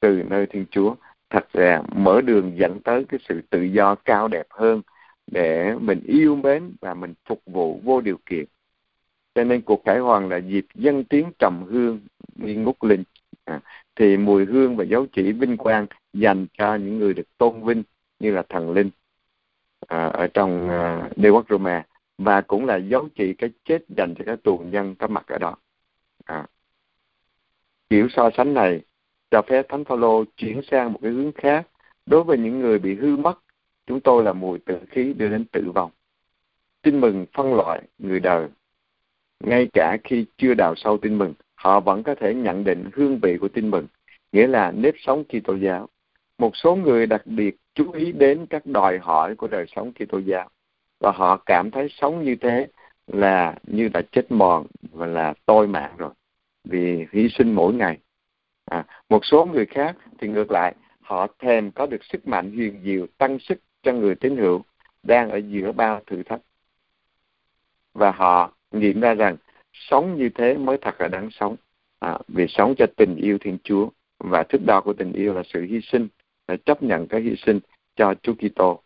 [0.00, 0.94] từ nơi Thiên Chúa
[1.30, 4.82] thật ra mở đường dẫn tới cái sự tự do cao đẹp hơn
[5.26, 8.44] để mình yêu mến và mình phục vụ vô điều kiện.
[9.34, 12.00] Cho nên cuộc cải hoàng là dịp dân tiếng trầm hương
[12.34, 13.04] nghi ngút linh.
[13.44, 13.60] À,
[13.96, 17.82] thì mùi hương và dấu chỉ vinh quang dành cho những người được tôn vinh
[18.18, 18.90] như là thần linh
[19.88, 21.86] à, ở trong à, Đế quốc Roma
[22.18, 25.38] và cũng là dấu chỉ cái chết dành cho các tù nhân có mặt ở
[25.38, 25.56] đó.
[26.24, 26.46] À.
[27.90, 28.80] Kiểu so sánh này
[29.30, 31.68] cho phép Thánh Phaolô chuyển sang một cái hướng khác.
[32.06, 33.38] Đối với những người bị hư mất,
[33.86, 35.90] chúng tôi là mùi tử khí đưa đến tử vong.
[36.82, 38.48] Tin mừng phân loại người đời.
[39.40, 43.18] Ngay cả khi chưa đào sâu tin mừng, họ vẫn có thể nhận định hương
[43.22, 43.86] vị của tin mừng,
[44.32, 45.88] nghĩa là nếp sống Kitô giáo.
[46.38, 50.18] Một số người đặc biệt chú ý đến các đòi hỏi của đời sống Kitô
[50.18, 50.48] giáo
[51.00, 52.66] và họ cảm thấy sống như thế
[53.06, 56.10] là như đã chết mòn và là tôi mạng rồi
[56.64, 57.98] vì hy sinh mỗi ngày
[58.64, 62.80] à, một số người khác thì ngược lại họ thèm có được sức mạnh huyền
[62.84, 64.62] diệu tăng sức cho người tín hữu
[65.02, 66.40] đang ở giữa bao thử thách
[67.94, 69.36] và họ nghiệm ra rằng
[69.74, 71.56] sống như thế mới thật là đáng sống.
[71.98, 73.88] À, vì sống cho tình yêu thiên chúa.
[74.18, 76.08] Và thước đo của tình yêu là sự hy sinh
[76.48, 77.60] là chấp nhận cái hy sinh
[77.96, 78.82] cho Chúa Kitô.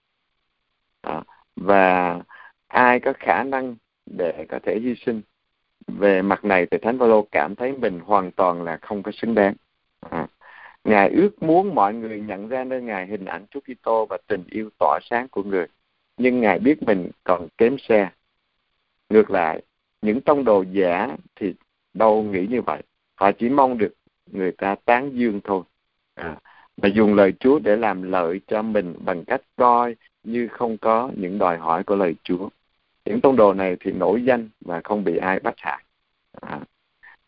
[1.02, 1.22] À,
[1.56, 2.18] và
[2.68, 5.22] ai có khả năng để có thể hy sinh
[5.86, 9.34] về mặt này thì thánh phaolô cảm thấy mình hoàn toàn là không có xứng
[9.34, 9.54] đáng.
[10.10, 10.26] À.
[10.84, 14.44] ngài ước muốn mọi người nhận ra nơi ngài hình ảnh Chúa Kitô và tình
[14.50, 15.66] yêu tỏa sáng của người.
[16.16, 18.10] Nhưng ngài biết mình còn kém xe
[19.08, 19.62] ngược lại
[20.02, 21.54] những tông đồ giả thì
[21.94, 22.82] đâu nghĩ như vậy
[23.14, 23.94] họ chỉ mong được
[24.26, 25.62] người ta tán dương thôi
[26.14, 26.36] à,
[26.76, 31.10] và dùng lời Chúa để làm lợi cho mình bằng cách coi như không có
[31.16, 32.48] những đòi hỏi của lời Chúa.
[33.04, 35.84] Những tông đồ này thì nổi danh và không bị ai bắt hại.
[36.40, 36.60] À,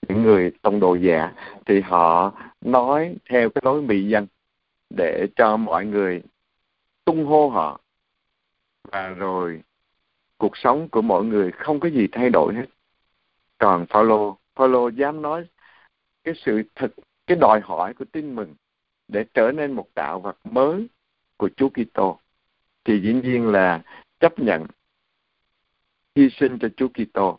[0.09, 1.33] những người tông đồ giả
[1.67, 4.27] thì họ nói theo cái lối mị dân
[4.91, 6.23] để cho mọi người
[7.05, 7.81] tung hô họ
[8.93, 9.61] và rồi
[10.41, 12.67] cuộc sống của mọi người không có gì thay đổi hết.
[13.59, 15.45] Còn Phaolô, Phaolô dám nói
[16.25, 16.93] cái sự thật
[17.27, 18.55] cái đòi hỏi của tin mừng
[19.09, 20.89] để trở nên một tạo vật mới
[21.37, 22.19] của Chúa Kitô
[22.85, 23.83] thì dĩ nhiên là
[24.21, 24.67] chấp nhận
[26.17, 27.39] hy sinh cho Chúa Kitô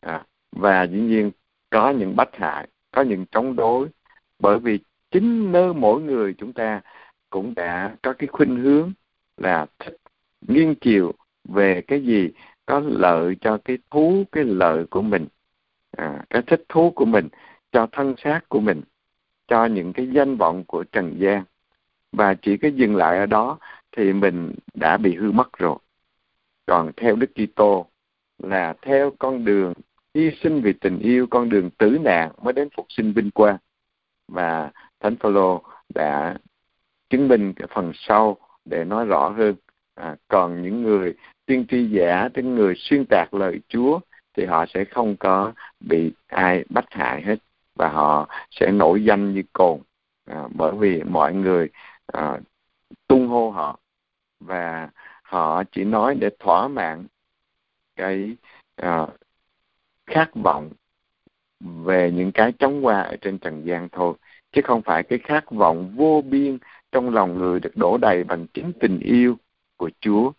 [0.00, 1.30] à, và dĩ nhiên
[1.70, 3.88] có những bất hại, có những chống đối
[4.38, 4.78] bởi vì
[5.10, 6.80] chính nơi mỗi người chúng ta
[7.30, 8.92] cũng đã có cái khuynh hướng
[9.36, 9.96] là thích
[10.40, 11.12] nghiêng chiều
[11.48, 12.30] về cái gì
[12.66, 15.26] có lợi cho cái thú cái lợi của mình.
[15.96, 17.28] À, cái thích thú của mình
[17.72, 18.80] cho thân xác của mình
[19.48, 21.44] cho những cái danh vọng của trần gian.
[22.12, 23.58] Và chỉ có dừng lại ở đó
[23.96, 25.78] thì mình đã bị hư mất rồi.
[26.66, 27.86] Còn theo đức kitô
[28.38, 29.72] là theo con đường
[30.14, 33.56] hy sinh vì tình yêu con đường tử nạn mới đến phục sinh vinh quang.
[34.28, 35.62] Và thánh phaolô
[35.94, 36.36] đã
[37.10, 39.54] chứng minh cái phần sau để nói rõ hơn.
[39.94, 41.14] À, còn những người
[41.48, 44.00] tiên tri giả những người xuyên tạc lời chúa
[44.36, 47.36] thì họ sẽ không có bị ai bắt hại hết
[47.74, 49.80] và họ sẽ nổi danh như cồn
[50.26, 51.68] à, bởi vì mọi người
[52.06, 52.38] à,
[53.08, 53.78] tung hô họ
[54.40, 54.88] và
[55.22, 57.06] họ chỉ nói để thỏa mãn
[57.96, 58.36] cái
[58.76, 59.06] à,
[60.06, 60.70] khát vọng
[61.60, 64.14] về những cái chóng qua ở trên trần gian thôi
[64.52, 66.58] chứ không phải cái khát vọng vô biên
[66.92, 69.36] trong lòng người được đổ đầy bằng chính tình yêu
[69.76, 70.32] của Chúa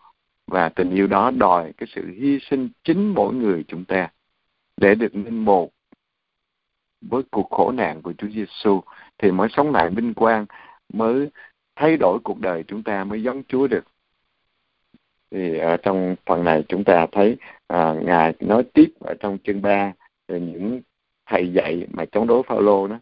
[0.49, 4.09] và tình yêu đó đòi cái sự hy sinh chính mỗi người chúng ta
[4.77, 5.69] để được linh một
[7.01, 8.81] với cuộc khổ nạn của Chúa Giêsu
[9.17, 10.45] thì mới sống lại vinh quang
[10.93, 11.29] mới
[11.75, 13.83] thay đổi cuộc đời chúng ta mới giống Chúa được.
[15.31, 19.61] Thì ở trong phần này chúng ta thấy à, ngài nói tiếp ở trong chương
[19.61, 19.93] 3
[20.27, 20.81] về những
[21.25, 22.99] thầy dạy mà chống đối Phaolô đó.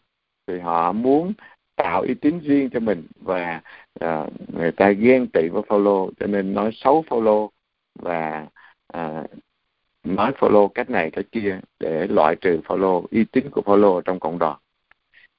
[0.48, 1.34] Thì họ muốn
[1.78, 3.62] tạo uy tín riêng cho mình và
[4.00, 7.52] à, người ta ghen tị với Phaolô cho nên nói xấu Phaolô
[7.96, 8.48] và
[8.88, 9.24] à,
[10.04, 14.20] nói Phaolô cách này cách kia để loại trừ Phaolô uy tín của Phaolô trong
[14.20, 14.58] cộng đoàn.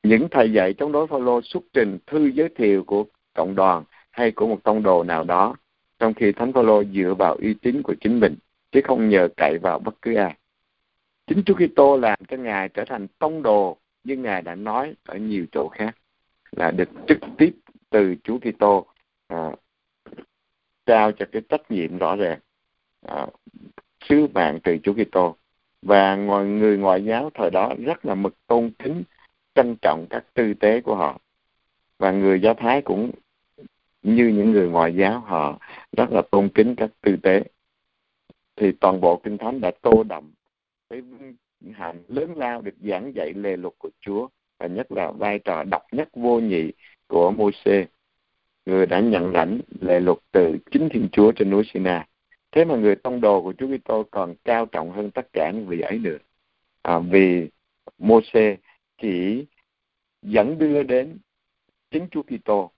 [0.03, 4.31] Những thầy dạy chống đối Phaolô xuất trình thư giới thiệu của cộng đoàn hay
[4.31, 5.57] của một tông đồ nào đó,
[5.98, 8.35] trong khi Thánh Phaolô dựa vào uy tín của chính mình
[8.72, 10.37] chứ không nhờ cậy vào bất cứ ai.
[11.27, 15.16] Chính Chúa Kitô làm cho ngài trở thành tông đồ như ngài đã nói ở
[15.16, 15.96] nhiều chỗ khác
[16.56, 17.54] là được trực tiếp
[17.90, 18.87] từ Chúa Kitô
[19.28, 19.52] à,
[20.87, 22.38] trao cho cái trách nhiệm rõ ràng
[23.06, 23.26] à,
[24.08, 25.37] sứ mạng từ Chúa Kitô.
[25.82, 29.02] Và ngoài người ngoại giáo thời đó rất là mực tôn kính
[29.54, 31.18] trân trọng các tư tế của họ.
[31.98, 33.11] Và người do thái cũng
[34.02, 35.58] như những người ngoại giáo họ
[35.96, 37.44] rất là tôn kính các tư tế.
[38.56, 40.32] Thì toàn bộ kinh thánh đã tô đậm
[40.90, 41.02] cái
[41.72, 44.28] hạnh lớn lao được giảng dạy lề luật của Chúa
[44.59, 46.73] và nhất là vai trò độc nhất vô nhị
[47.07, 47.87] của Môi-se
[48.66, 52.07] người đã nhận lãnh lệ luật từ chính Thiên Chúa trên núi Sinai.
[52.53, 55.66] Thế mà người tông đồ của Chúa Kitô còn cao trọng hơn tất cả những
[55.66, 56.18] vị ấy nữa.
[56.83, 57.49] À, vì
[57.99, 58.57] Môi-se
[59.03, 59.47] chỉ
[60.23, 61.18] dẫn đưa đến
[61.90, 62.71] chính Chúa Kitô,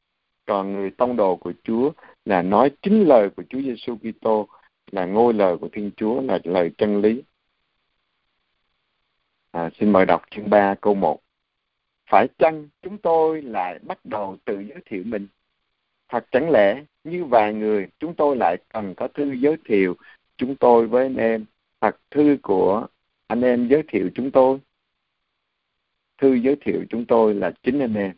[0.46, 1.90] còn người tông đồ của Chúa
[2.24, 4.48] là nói chính lời của Chúa Giêsu Kitô
[4.90, 7.22] là ngôi lời của Thiên Chúa là lời chân lý.
[9.50, 11.20] À, xin mời đọc chương 3 câu 1.
[12.10, 15.26] Phải chăng chúng tôi lại bắt đầu tự giới thiệu mình?
[16.08, 19.96] Thật chẳng lẽ như vài người, chúng tôi lại cần có thư giới thiệu
[20.36, 21.44] chúng tôi với anh em
[21.80, 22.86] hoặc thư của
[23.26, 24.58] anh em giới thiệu chúng tôi?
[26.18, 28.12] Thư giới thiệu chúng tôi là chính anh em.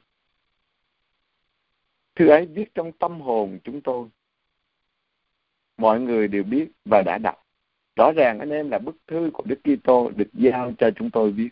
[2.14, 4.08] Thư ấy viết trong tâm hồn chúng tôi.
[5.76, 7.46] Mọi người đều biết và đã đọc.
[7.96, 11.32] Rõ ràng anh em là bức thư của Đức Kitô được giao cho chúng tôi
[11.32, 11.48] viết.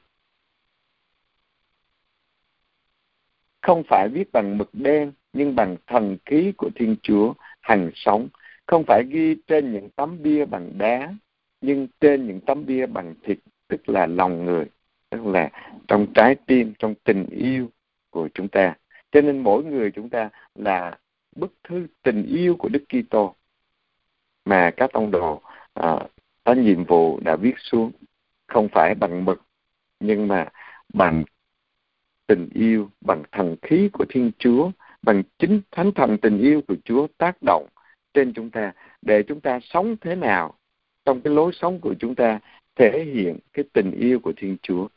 [3.62, 8.28] Không phải viết bằng mực đen nhưng bằng thần khí của Thiên Chúa hằng sống,
[8.66, 11.14] không phải ghi trên những tấm bia bằng đá,
[11.60, 14.64] nhưng trên những tấm bia bằng thịt, tức là lòng người,
[15.10, 15.50] tức là
[15.88, 17.70] trong trái tim, trong tình yêu
[18.10, 18.74] của chúng ta.
[19.12, 20.98] Cho nên mỗi người chúng ta là
[21.36, 23.34] bức thư tình yêu của Đức Kitô
[24.44, 25.42] mà các tông đồ
[25.74, 25.98] à,
[26.44, 27.90] có nhiệm vụ đã viết xuống,
[28.46, 29.42] không phải bằng mực,
[30.00, 30.48] nhưng mà
[30.94, 31.24] bằng
[32.30, 34.70] tình yêu, bằng thần khí của Thiên Chúa
[35.02, 37.66] bằng chính thánh thần tình yêu của Chúa tác động
[38.14, 40.54] trên chúng ta để chúng ta sống thế nào
[41.04, 42.40] trong cái lối sống của chúng ta
[42.76, 44.88] thể hiện cái tình yêu của Thiên Chúa.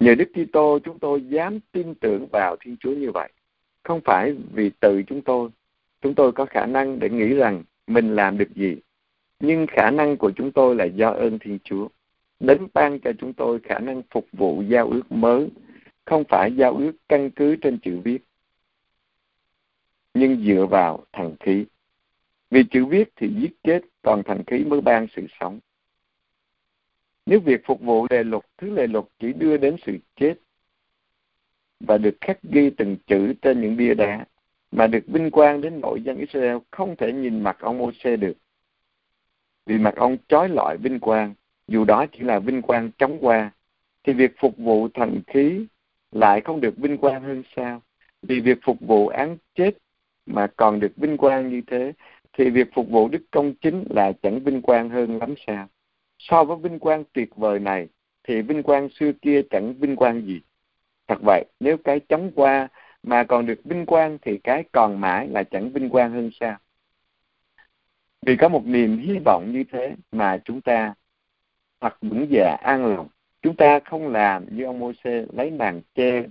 [0.00, 3.32] Nhờ Đức Kitô chúng tôi dám tin tưởng vào Thiên Chúa như vậy.
[3.82, 5.50] Không phải vì tự chúng tôi,
[6.00, 8.76] chúng tôi có khả năng để nghĩ rằng mình làm được gì.
[9.40, 11.88] Nhưng khả năng của chúng tôi là do ơn Thiên Chúa.
[12.40, 15.48] Đến ban cho chúng tôi khả năng phục vụ giao ước mới,
[16.04, 18.18] không phải giao ước căn cứ trên chữ viết.
[20.14, 21.64] Nhưng dựa vào thần khí.
[22.50, 25.60] Vì chữ viết thì giết chết còn thần khí mới ban sự sống.
[27.26, 30.34] Nếu việc phục vụ lề luật, thứ lề luật chỉ đưa đến sự chết
[31.80, 34.26] và được khắc ghi từng chữ trên những bia đá,
[34.70, 38.36] mà được vinh quang đến nội dân Israel không thể nhìn mặt ông Môi-se được.
[39.66, 41.34] Vì mặt ông trói lọi vinh quang
[41.68, 43.50] dù đó chỉ là vinh quang chóng qua
[44.04, 45.66] thì việc phục vụ thần khí
[46.10, 47.82] lại không được vinh quang hơn sao?
[48.22, 49.70] Vì việc phục vụ án chết
[50.26, 51.92] mà còn được vinh quang như thế,
[52.32, 55.68] thì việc phục vụ đức công chính là chẳng vinh quang hơn lắm sao?
[56.18, 57.88] So với vinh quang tuyệt vời này,
[58.28, 60.40] thì vinh quang xưa kia chẳng vinh quang gì.
[61.08, 62.68] Thật vậy, nếu cái chóng qua
[63.02, 66.58] mà còn được vinh quang thì cái còn mãi là chẳng vinh quang hơn sao?
[68.26, 70.94] Vì có một niềm hy vọng như thế mà chúng ta
[71.86, 73.08] hoặc vững dạ an lòng
[73.42, 76.22] Chúng ta không làm như ông Môi-se lấy màn che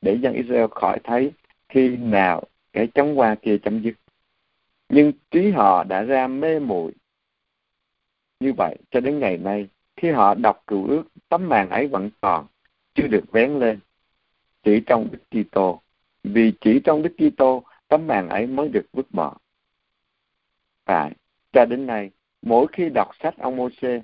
[0.00, 1.32] để dân Israel khỏi thấy
[1.68, 3.94] khi nào cái chống qua kia chấm dứt.
[4.88, 6.92] Nhưng trí họ đã ra mê muội
[8.40, 12.10] như vậy cho đến ngày nay khi họ đọc cựu ước tấm màn ấy vẫn
[12.20, 12.46] còn
[12.94, 13.78] chưa được vén lên
[14.62, 15.82] chỉ trong Đức Kitô
[16.24, 19.36] vì chỉ trong Đức Kitô tấm màn ấy mới được vứt bỏ.
[20.84, 21.12] Phải,
[21.52, 22.10] cho đến nay
[22.42, 24.00] mỗi khi đọc sách ông Môi-se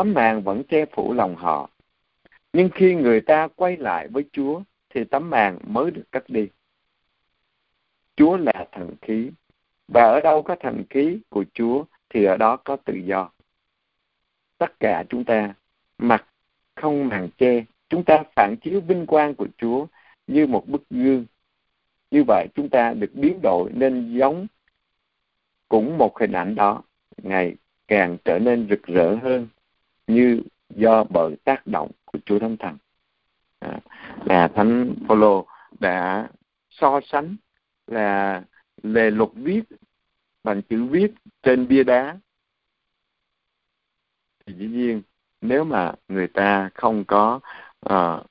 [0.00, 1.70] tấm màn vẫn che phủ lòng họ.
[2.52, 6.48] Nhưng khi người ta quay lại với Chúa thì tấm màn mới được cắt đi.
[8.16, 9.30] Chúa là thần khí
[9.88, 13.30] và ở đâu có thần khí của Chúa thì ở đó có tự do.
[14.58, 15.54] Tất cả chúng ta
[15.98, 16.26] mặc
[16.74, 19.86] không màn che, chúng ta phản chiếu vinh quang của Chúa
[20.26, 21.24] như một bức gương.
[22.10, 24.46] Như vậy chúng ta được biến đổi nên giống
[25.68, 26.82] cũng một hình ảnh đó
[27.22, 27.56] ngày
[27.88, 29.48] càng trở nên rực rỡ hơn
[30.14, 32.78] như do bởi tác động của Chúa Thánh Thần.
[33.58, 33.80] À,
[34.24, 35.46] là Thánh Phaolô
[35.80, 36.28] đã
[36.70, 37.36] so sánh
[37.86, 38.42] là
[38.82, 39.62] lề luật viết
[40.44, 42.18] bằng chữ viết trên bia đá
[44.46, 45.02] thì dĩ nhiên
[45.40, 47.40] nếu mà người ta không có
[47.86, 48.26] uh,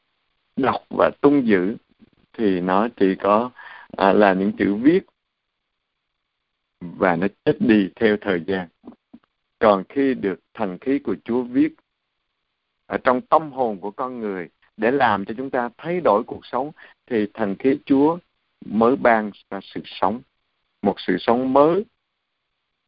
[0.56, 1.78] đọc và tuân giữ
[2.34, 3.50] thì nó chỉ có
[4.02, 5.00] uh, là những chữ viết
[6.80, 8.68] và nó chết đi theo thời gian
[9.60, 11.70] còn khi được thần khí của Chúa viết
[12.86, 16.46] ở trong tâm hồn của con người để làm cho chúng ta thay đổi cuộc
[16.46, 16.72] sống
[17.06, 18.18] thì thần khí Chúa
[18.66, 20.22] mới ban ra sự sống,
[20.82, 21.86] một sự sống mới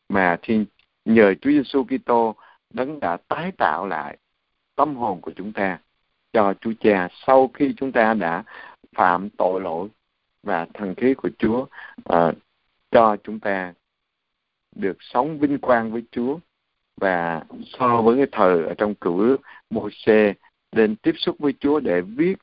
[0.09, 0.65] mà thiên
[1.05, 2.35] nhờ Chúa Giêsu Kitô
[2.69, 4.17] đấng đã tái tạo lại
[4.75, 5.79] tâm hồn của chúng ta
[6.33, 8.43] cho Chúa Cha sau khi chúng ta đã
[8.95, 9.89] phạm tội lỗi
[10.43, 11.65] và thần khí của Chúa
[12.13, 12.35] uh,
[12.91, 13.73] cho chúng ta
[14.75, 16.39] được sống vinh quang với Chúa
[17.01, 19.37] và so với cái thời ở trong cựu ước
[19.69, 20.33] Môi-se
[20.71, 22.35] lên tiếp xúc với Chúa để viết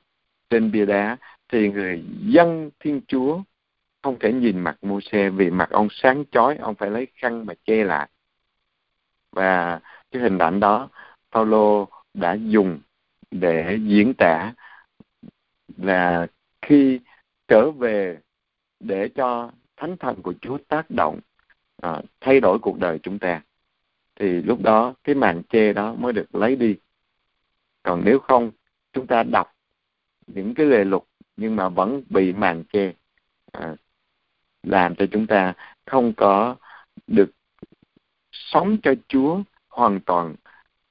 [0.50, 1.16] trên bia đá
[1.48, 3.42] thì người dân Thiên Chúa
[4.02, 7.54] không thể nhìn mặt Môi-se vì mặt ông sáng chói ông phải lấy khăn mà
[7.64, 8.08] che lại.
[9.32, 9.80] Và
[10.10, 10.88] cái hình ảnh đó
[11.32, 12.80] Paulo đã dùng
[13.30, 14.52] để diễn tả
[15.76, 16.26] là
[16.62, 17.00] khi
[17.48, 18.18] trở về
[18.80, 21.20] để cho thánh thần của Chúa tác động
[21.82, 23.42] à, thay đổi cuộc đời chúng ta
[24.18, 26.76] thì lúc đó cái màn che đó mới được lấy đi.
[27.82, 28.50] Còn nếu không
[28.92, 29.54] chúng ta đọc
[30.26, 32.92] những cái lề lục nhưng mà vẫn bị màn che
[33.52, 33.76] à,
[34.62, 35.54] làm cho chúng ta
[35.86, 36.56] không có
[37.06, 37.30] được
[38.32, 40.34] sống cho Chúa hoàn toàn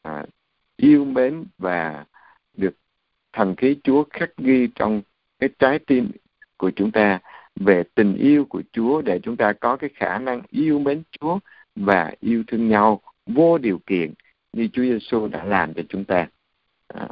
[0.02, 0.26] à,
[0.78, 2.06] yêu mến và
[2.54, 2.76] được
[3.34, 5.02] thần khí Chúa khắc ghi trong
[5.40, 6.12] cái trái tim
[6.58, 7.20] của chúng ta
[7.56, 11.40] về tình yêu của Chúa để chúng ta có cái khả năng yêu mến Chúa
[11.76, 14.14] và yêu thương nhau vô điều kiện
[14.54, 16.28] như Chúa Giêsu đã làm cho chúng ta.
[16.88, 17.08] À,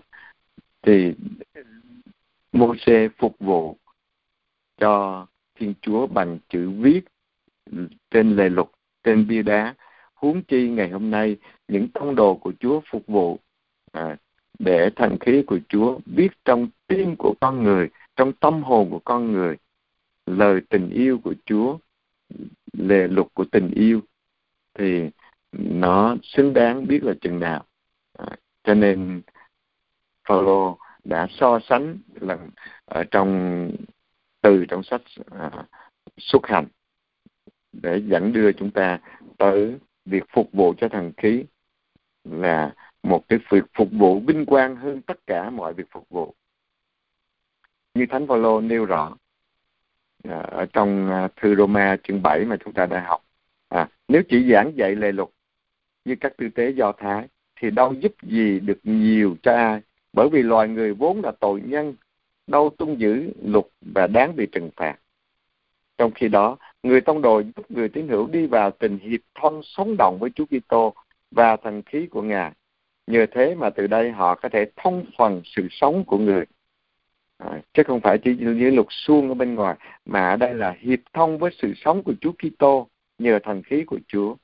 [0.81, 1.13] thì
[2.51, 3.77] Môse phục vụ
[4.77, 7.01] cho Thiên Chúa bằng chữ viết
[8.11, 8.71] trên lề lục,
[9.03, 9.75] trên bia đá.
[10.13, 11.37] Huống chi ngày hôm nay
[11.67, 13.39] những tông đồ của Chúa phục vụ
[13.91, 14.17] à,
[14.59, 18.99] để thần khí của Chúa viết trong tim của con người, trong tâm hồn của
[18.99, 19.57] con người
[20.25, 21.77] lời tình yêu của Chúa,
[22.73, 24.01] lề lục của tình yêu
[24.73, 25.09] thì
[25.59, 27.65] nó xứng đáng biết là chừng nào.
[28.17, 28.25] À,
[28.63, 29.21] cho nên
[30.29, 32.49] Paulo đã so sánh lần
[32.85, 33.71] ở trong
[34.41, 35.01] từ trong sách
[35.31, 35.51] à,
[36.17, 36.67] xuất hành
[37.71, 38.99] để dẫn đưa chúng ta
[39.37, 41.43] tới việc phục vụ cho thần khí
[42.23, 46.35] là một cái việc phục vụ vinh quang hơn tất cả mọi việc phục vụ.
[47.93, 49.15] Như Thánh Phaolô nêu rõ
[50.23, 53.21] à, ở trong à, thư Roma chương 7 mà chúng ta đã học.
[53.69, 55.29] À, nếu chỉ giảng dạy lề luật
[56.05, 57.27] như các tư tế do Thái
[57.59, 59.81] thì đâu giúp gì được nhiều cho ai
[60.13, 61.95] bởi vì loài người vốn là tội nhân
[62.47, 64.95] đâu tuân giữ luật và đáng bị trừng phạt.
[65.97, 69.61] Trong khi đó, người tông đồ giúp người tín hữu đi vào tình hiệp thông
[69.63, 70.93] sống động với Chúa Kitô
[71.31, 72.51] và thần khí của Ngài.
[73.07, 76.45] Nhờ thế mà từ đây họ có thể thông phần sự sống của người.
[77.37, 79.75] À, chứ không phải chỉ như luật suông ở bên ngoài,
[80.05, 82.87] mà ở đây là hiệp thông với sự sống của Chúa Kitô
[83.17, 84.35] nhờ thần khí của Chúa.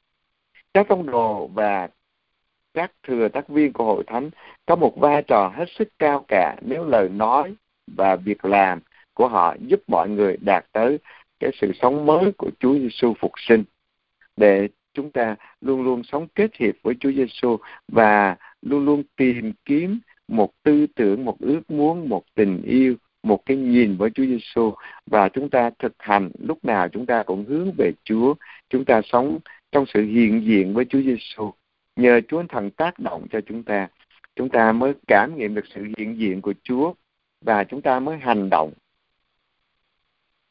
[0.74, 1.88] Các tông đồ và
[2.74, 4.30] các thừa tác viên của hội thánh
[4.66, 7.56] có một vai trò hết sức cao cả nếu lời nói
[7.88, 8.80] và việc làm
[9.14, 11.00] của họ giúp mọi người đạt tới
[11.40, 13.64] cái sự sống mới của Chúa Giêsu phục sinh.
[14.38, 17.58] Để chúng ta luôn luôn sống kết hiệp với Chúa Giêsu
[17.88, 23.46] và luôn luôn tìm kiếm một tư tưởng, một ước muốn, một tình yêu, một
[23.46, 24.74] cái nhìn với Chúa Giêsu
[25.06, 28.34] và chúng ta thực hành lúc nào chúng ta cũng hướng về Chúa,
[28.70, 29.40] chúng ta sống
[29.72, 31.54] trong sự hiện diện với Chúa Giêsu.
[31.96, 33.88] Nhờ Chúa Thần tác động cho chúng ta,
[34.36, 36.94] chúng ta mới cảm nghiệm được sự hiện diện của Chúa
[37.42, 38.74] và chúng ta mới hành động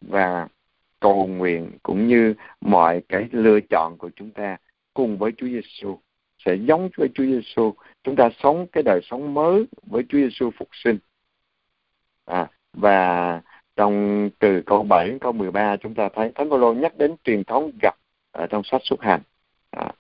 [0.01, 0.49] và
[1.01, 4.57] cầu nguyện cũng như mọi cái lựa chọn của chúng ta
[4.95, 5.99] cùng với Chúa Giêsu
[6.39, 10.51] sẽ giống với Chúa Giêsu chúng ta sống cái đời sống mới với Chúa Giêsu
[10.51, 10.99] phục sinh.
[12.25, 13.41] À, và
[13.77, 17.45] trong từ câu 7 đến câu 13 chúng ta thấy Thánh Phaolô nhắc đến truyền
[17.45, 17.95] thống gặp
[18.33, 19.21] ở trong sách xuất hành
[19.71, 19.93] à,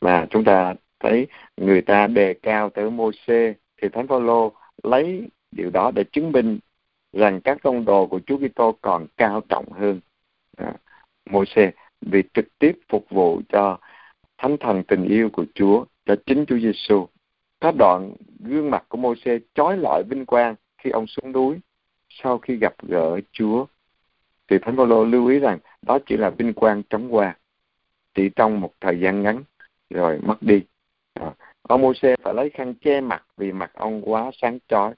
[0.00, 1.26] mà chúng ta thấy
[1.56, 6.58] người ta đề cao tới Mô-xê thì Thánh Phaolô lấy điều đó để chứng minh
[7.12, 10.00] rằng các tông đồ của Chúa Kitô còn cao trọng hơn
[10.56, 10.72] à,
[11.30, 11.70] Mô-xê
[12.00, 13.78] vì trực tiếp phục vụ cho
[14.38, 17.06] thánh thần tình yêu của Chúa cho chính Chúa Giêsu.
[17.60, 21.56] Các đoạn gương mặt của Mô-xê chói lọi vinh quang khi ông xuống núi
[22.08, 23.66] sau khi gặp gỡ Chúa.
[24.48, 27.36] Thì Thánh Phaolô lưu ý rằng đó chỉ là vinh quang chóng qua,
[28.18, 29.42] chỉ trong một thời gian ngắn
[29.90, 30.62] rồi mất đi.
[31.14, 34.94] À, ông Mô-xê phải lấy khăn che mặt vì mặt ông quá sáng chói.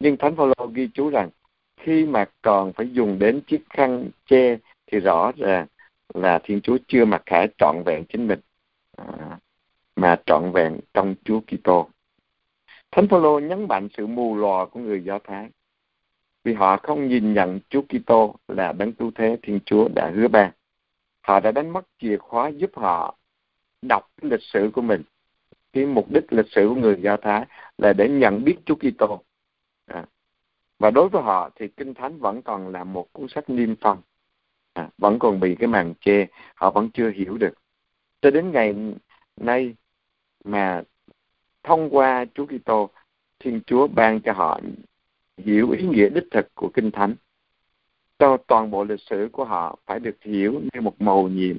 [0.00, 1.30] Nhưng Thánh Phaolô ghi chú rằng
[1.80, 4.56] khi mà còn phải dùng đến chiếc khăn che
[4.86, 5.66] thì rõ ràng
[6.14, 8.40] là Thiên Chúa chưa mặc khải trọn vẹn chính mình
[8.96, 9.38] à,
[9.96, 11.88] mà trọn vẹn trong Chúa Kitô.
[12.90, 15.48] Thánh Phaolô nhấn mạnh sự mù lòa của người Do Thái
[16.44, 20.28] vì họ không nhìn nhận Chúa Kitô là đấng cứu thế Thiên Chúa đã hứa
[20.28, 20.50] ban.
[21.28, 23.16] Họ đã đánh mất chìa khóa giúp họ
[23.82, 25.02] đọc lịch sử của mình.
[25.72, 27.46] Cái mục đích lịch sử của người Do Thái
[27.78, 29.22] là để nhận biết Chúa Kitô.
[29.86, 30.06] À.
[30.78, 34.02] Và đối với họ thì Kinh Thánh vẫn còn là một cuốn sách niêm phong.
[34.72, 37.54] À, vẫn còn bị cái màn che, họ vẫn chưa hiểu được.
[38.20, 38.74] Cho đến ngày
[39.36, 39.74] nay
[40.44, 40.82] mà
[41.62, 42.90] thông qua Chúa Kitô,
[43.38, 44.60] Thiên Chúa ban cho họ
[45.36, 47.14] hiểu ý nghĩa đích thực của Kinh Thánh
[48.18, 51.56] cho toàn bộ lịch sử của họ phải được hiểu như một màu nhiệm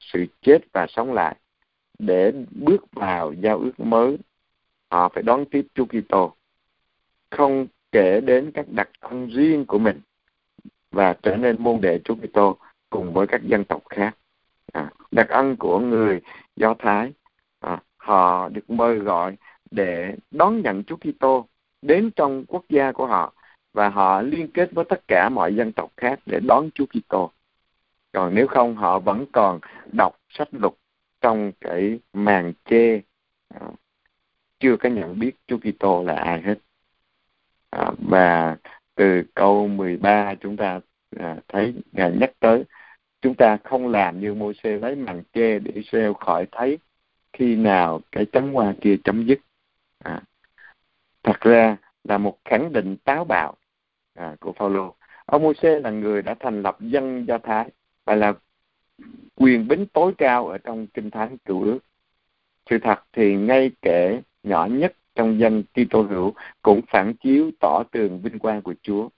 [0.00, 1.36] sự chết và sống lại
[1.98, 4.18] để bước vào giao ước mới.
[4.90, 6.34] Họ phải đón tiếp Chúa Kitô
[7.30, 10.00] không kể đến các đặc công riêng của mình
[10.90, 12.56] và trở nên môn đệ Chúa Kitô
[12.90, 14.16] cùng với các dân tộc khác.
[14.72, 16.20] À, đặc ân của người
[16.56, 17.12] Do Thái
[17.60, 19.36] à, họ được mời gọi
[19.70, 21.46] để đón nhận Chúa Kitô
[21.82, 23.34] đến trong quốc gia của họ
[23.72, 27.32] và họ liên kết với tất cả mọi dân tộc khác để đón Chúa Kitô.
[28.12, 29.60] Còn nếu không họ vẫn còn
[29.92, 30.72] đọc sách luật
[31.20, 33.00] trong cái màn chê
[33.48, 33.60] à,
[34.60, 36.58] chưa có nhận biết Chúa Kitô là ai hết.
[37.70, 38.56] À, và
[38.94, 40.80] từ câu 13 chúng ta
[41.16, 42.64] à, thấy ngài nhắc tới
[43.20, 46.78] chúng ta không làm như môi xe lấy màn che để Israel khỏi thấy
[47.32, 49.38] khi nào cái chấm hoa kia chấm dứt
[49.98, 50.22] à,
[51.22, 53.54] thật ra là một khẳng định táo bạo
[54.14, 54.94] à, của Phaolô.
[55.26, 57.70] Ông Môi-se là người đã thành lập dân Do Thái
[58.04, 58.32] và là
[59.34, 61.78] quyền bính tối cao ở trong kinh thánh cựu ước
[62.70, 67.82] sự thật thì ngay kể nhỏ nhất trong dân Kitô hữu cũng phản chiếu tỏ
[67.92, 69.08] tường vinh quang của Chúa.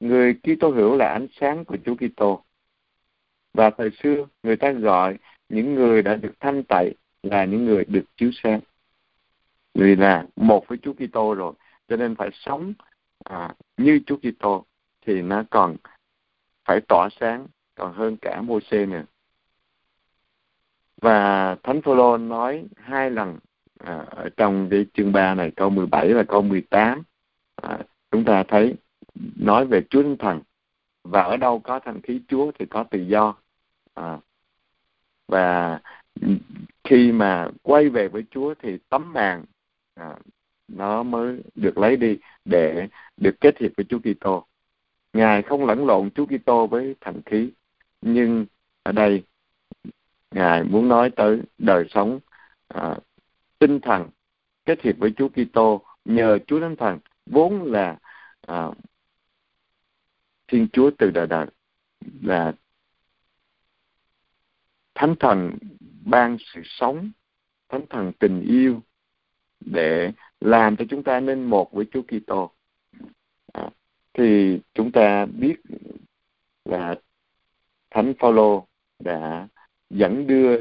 [0.00, 2.44] Người Kitô hữu là ánh sáng của Chúa Kitô.
[3.54, 5.16] Và thời xưa người ta gọi
[5.48, 8.60] những người đã được thanh tẩy là những người được chiếu sáng.
[9.74, 11.52] Vì là một với Chúa Kitô rồi
[11.88, 12.72] cho nên phải sống
[13.30, 14.64] à, như Chúa Kitô
[15.06, 15.76] thì nó còn
[16.64, 19.04] phải tỏa sáng còn hơn cả Môi-se nữa.
[21.00, 23.38] Và Thánh Phaolô nói hai lần
[23.78, 27.02] à, ở trong cái chương 3 này câu 17 và câu 18
[27.56, 27.78] à,
[28.10, 28.74] chúng ta thấy
[29.36, 30.40] nói về Chúa Thánh Thần
[31.04, 33.34] và ở đâu có thanh khí Chúa thì có tự do.
[33.94, 34.18] À,
[35.28, 35.80] và
[36.84, 39.44] khi mà quay về với Chúa thì tấm màn
[39.94, 40.16] à,
[40.76, 44.46] nó mới được lấy đi để được kết hiệp với Chúa Kitô.
[45.12, 47.50] Ngài không lẫn lộn Chúa Kitô với thần khí,
[48.00, 48.46] nhưng
[48.82, 49.22] ở đây
[50.30, 52.20] Ngài muốn nói tới đời sống
[52.68, 52.96] à,
[53.58, 54.10] tinh thần
[54.64, 57.98] kết hiệp với Chúa Kitô nhờ Chúa Thánh Thần vốn là
[58.40, 58.70] à,
[60.48, 61.46] Thiên Chúa từ đời đời
[62.22, 62.52] là
[64.94, 65.58] Thánh Thần
[66.04, 67.10] ban sự sống,
[67.68, 68.80] Thánh Thần tình yêu
[69.60, 72.50] để làm cho chúng ta nên một với Chúa Kitô.
[73.52, 73.70] À,
[74.14, 75.54] thì chúng ta biết
[76.64, 76.94] là
[77.90, 78.66] Thánh Phaolô
[78.98, 79.48] đã
[79.90, 80.60] dẫn đưa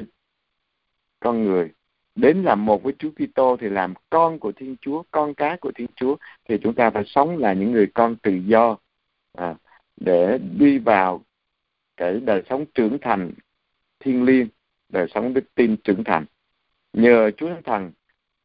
[1.20, 1.72] con người
[2.16, 5.72] đến làm một với Chúa Kitô thì làm con của Thiên Chúa, con cái của
[5.76, 6.16] Thiên Chúa
[6.50, 8.78] thì chúng ta phải sống là những người con tự do
[9.34, 9.56] à,
[9.98, 11.22] để đi vào
[11.98, 13.32] cái đời sống trưởng thành
[14.00, 14.48] thiên liêng
[14.90, 16.26] đời sống đức tin trưởng thành
[16.94, 17.92] nhờ Chúa Thánh Thần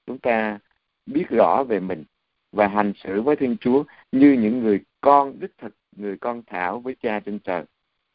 [0.06, 0.58] chúng ta
[1.06, 2.04] biết rõ về mình
[2.52, 6.80] và hành xử với Thiên Chúa như những người con đích thực người con thảo
[6.80, 7.64] với cha trên trời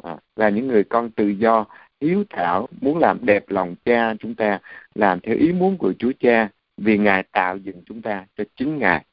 [0.03, 1.65] à, là những người con tự do
[2.01, 4.59] hiếu thảo muốn làm đẹp lòng cha chúng ta
[4.95, 8.77] làm theo ý muốn của Chúa Cha vì Ngài tạo dựng chúng ta cho chính
[8.77, 9.05] Ngài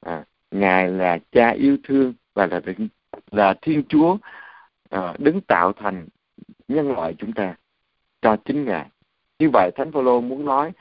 [0.00, 2.60] à, Ngài là cha yêu thương và là
[3.30, 4.16] là Thiên Chúa
[4.90, 6.06] à, đứng tạo thành
[6.68, 7.54] nhân loại chúng ta
[8.22, 8.88] cho chính Ngài.
[9.38, 10.72] Như vậy Thánh Phaolô muốn nói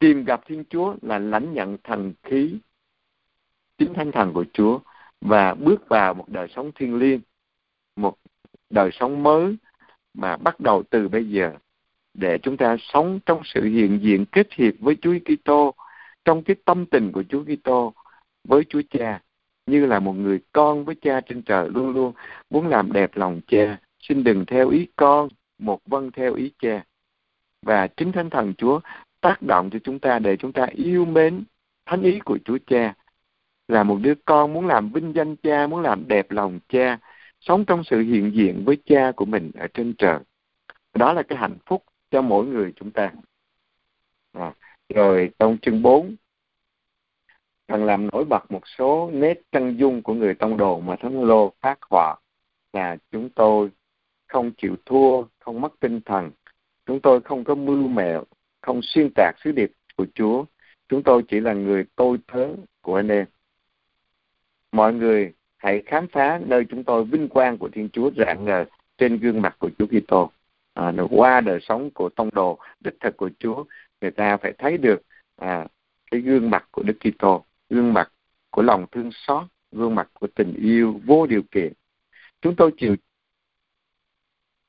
[0.00, 2.58] tìm gặp Thiên Chúa là lãnh nhận thần khí
[3.78, 4.78] chính thánh thần của Chúa
[5.20, 7.20] và bước vào một đời sống thiêng liêng,
[7.96, 8.16] một
[8.70, 9.56] đời sống mới
[10.14, 11.52] mà bắt đầu từ bây giờ
[12.14, 15.74] để chúng ta sống trong sự hiện diện kết hiệp với Chúa Kitô
[16.24, 17.94] trong cái tâm tình của Chúa Kitô
[18.44, 19.20] với Chúa Cha
[19.66, 22.12] như là một người con với Cha trên trời luôn luôn
[22.50, 23.78] muốn làm đẹp lòng Cha.
[23.98, 25.28] Xin đừng theo ý con
[25.58, 26.84] một vâng theo ý Cha.
[27.62, 28.80] Và chính thánh thần Chúa
[29.20, 31.44] tác động cho chúng ta để chúng ta yêu mến
[31.86, 32.94] thánh ý của Chúa Cha.
[33.68, 36.98] Là một đứa con muốn làm vinh danh cha muốn làm đẹp lòng cha
[37.40, 40.18] sống trong sự hiện diện với cha của mình ở trên trời.
[40.94, 43.12] Đó là cái hạnh phúc cho mỗi người chúng ta.
[44.32, 44.52] À,
[44.94, 46.16] rồi trong chương 4
[47.66, 51.22] cần làm nổi bật một số nét chân dung của người tông đồ mà thánh
[51.22, 52.16] lô phát họa
[52.72, 53.70] là chúng tôi
[54.26, 56.30] không chịu thua không mất tinh thần.
[56.86, 58.24] Chúng tôi không có mưu mẹo
[58.60, 60.44] không xuyên tạc sứ điệp của chúa.
[60.88, 62.48] Chúng tôi chỉ là người tôi tớ
[62.80, 63.26] của anh em.
[64.72, 68.64] Mọi người hãy khám phá nơi chúng tôi vinh quang của thiên chúa rạng ngời
[68.98, 70.30] trên gương mặt của chúa kitô.
[70.74, 73.64] À, qua đời sống của tông đồ đích thực của chúa
[74.00, 75.02] người ta phải thấy được
[75.36, 75.66] à,
[76.10, 78.12] cái gương mặt của đức kitô gương mặt
[78.50, 81.72] của lòng thương xót gương mặt của tình yêu vô điều kiện.
[82.42, 82.96] Chúng tôi chịu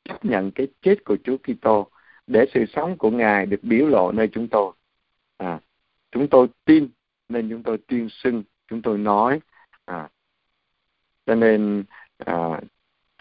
[0.03, 1.89] chấp nhận cái chết của Chúa Kitô
[2.31, 4.73] để sự sống của Ngài được biểu lộ nơi chúng tôi.
[5.37, 5.59] À,
[6.11, 6.89] chúng tôi tin
[7.29, 9.39] nên chúng tôi tuyên xưng, chúng tôi nói.
[9.85, 10.09] À,
[11.25, 11.83] cho nên
[12.17, 12.61] à,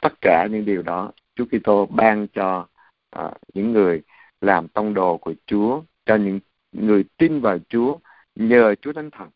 [0.03, 2.67] tất cả những điều đó Chúa Kitô ban cho
[3.11, 4.03] à, những người
[4.41, 6.41] làm tông đồ của Chúa cho những
[6.73, 7.99] người tin vào Chúa
[8.35, 9.31] nhờ Chúa Thánh Thần.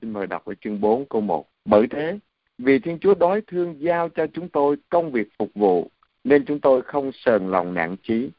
[0.00, 1.48] Xin mời đọc ở chương 4 câu 1.
[1.64, 2.18] Bởi thế,
[2.58, 5.90] vì Thiên Chúa đói thương giao cho chúng tôi công việc phục vụ,
[6.28, 8.30] nên chúng tôi không sờn lòng nản chí.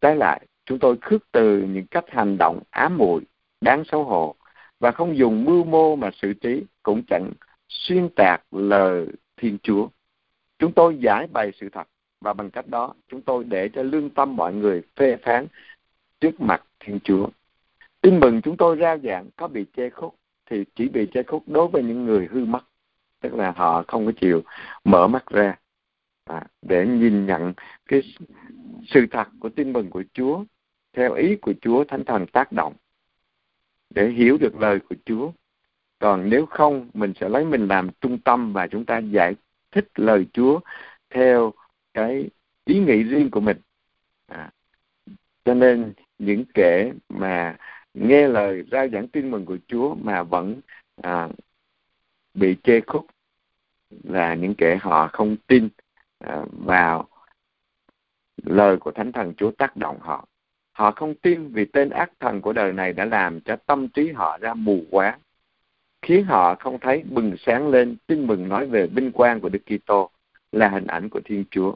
[0.00, 3.20] Trái lại, chúng tôi khước từ những cách hành động ám muội,
[3.60, 4.34] đáng xấu hổ
[4.80, 7.32] và không dùng mưu mô mà xử trí, cũng chẳng
[7.68, 9.88] xuyên tạc lời Thiên Chúa.
[10.58, 11.88] Chúng tôi giải bày sự thật
[12.20, 15.46] và bằng cách đó chúng tôi để cho lương tâm mọi người phê phán
[16.20, 17.28] trước mặt Thiên Chúa.
[18.00, 20.14] Tin mừng chúng tôi rao giảng có bị che khúc
[20.50, 22.64] thì chỉ bị che khúc đối với những người hư mắt,
[23.20, 24.42] tức là họ không có chịu
[24.84, 25.56] mở mắt ra
[26.24, 27.52] à, để nhìn nhận
[27.88, 28.02] cái
[28.86, 30.44] sự thật của tin mừng của Chúa
[30.92, 32.74] theo ý của Chúa Thánh Thần tác động
[33.90, 35.32] để hiểu được lời của Chúa.
[35.98, 39.34] Còn nếu không, mình sẽ lấy mình làm trung tâm và chúng ta giải
[39.70, 40.60] thích lời Chúa
[41.10, 41.52] theo
[41.94, 42.30] cái
[42.64, 43.56] ý nghĩ riêng của mình.
[44.26, 44.50] À,
[45.44, 47.56] cho nên những kẻ mà
[47.94, 50.60] nghe lời rao giảng tin mừng của Chúa mà vẫn
[51.02, 51.28] à,
[52.34, 53.06] bị chê khúc
[54.04, 55.68] là những kẻ họ không tin
[56.22, 57.08] Ờ, vào
[58.36, 60.28] lời của Thánh Thần Chúa tác động họ.
[60.72, 64.12] Họ không tin vì tên ác thần của đời này đã làm cho tâm trí
[64.12, 65.18] họ ra mù quáng,
[66.02, 69.62] khiến họ không thấy bừng sáng lên tin mừng nói về vinh quang của Đức
[69.66, 70.10] Kitô
[70.52, 71.74] là hình ảnh của Thiên Chúa.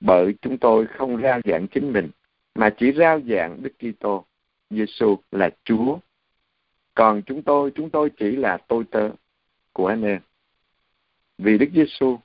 [0.00, 2.10] Bởi chúng tôi không rao giảng chính mình,
[2.54, 4.24] mà chỉ rao giảng Đức Kitô,
[4.70, 5.98] Giêsu là Chúa.
[6.94, 9.10] Còn chúng tôi, chúng tôi chỉ là tôi tớ
[9.72, 10.20] của anh em.
[11.38, 12.18] Vì Đức Giêsu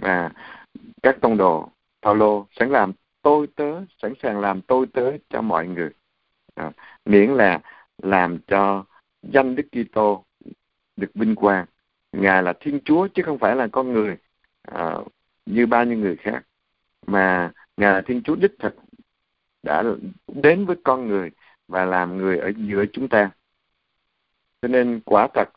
[0.00, 0.30] và
[1.02, 1.68] các tông đồ
[2.02, 2.92] Paulo sẵn làm
[3.22, 5.90] tôi tớ, sẵn sàng làm tôi tớ cho mọi người.
[6.54, 6.70] À,
[7.04, 7.60] miễn là
[8.02, 8.84] làm cho
[9.22, 10.24] danh Đức Kitô
[10.96, 11.66] được vinh quang.
[12.12, 14.16] Ngài là Thiên Chúa chứ không phải là con người
[14.62, 14.96] à,
[15.46, 16.42] như bao nhiêu người khác
[17.06, 18.74] mà Ngài là Thiên Chúa đích thực
[19.62, 19.84] đã
[20.28, 21.30] đến với con người
[21.68, 23.30] và làm người ở giữa chúng ta.
[24.62, 25.48] Cho nên quả thật,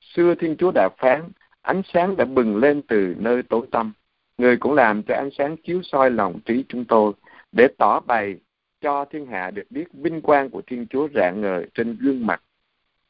[0.00, 1.30] xưa Thiên Chúa đã phán,
[1.68, 3.92] ánh sáng đã bừng lên từ nơi tối tăm.
[4.38, 7.12] Người cũng làm cho ánh sáng chiếu soi lòng trí chúng tôi
[7.52, 8.36] để tỏ bày
[8.80, 12.42] cho thiên hạ được biết vinh quang của Thiên Chúa rạng ngời trên gương mặt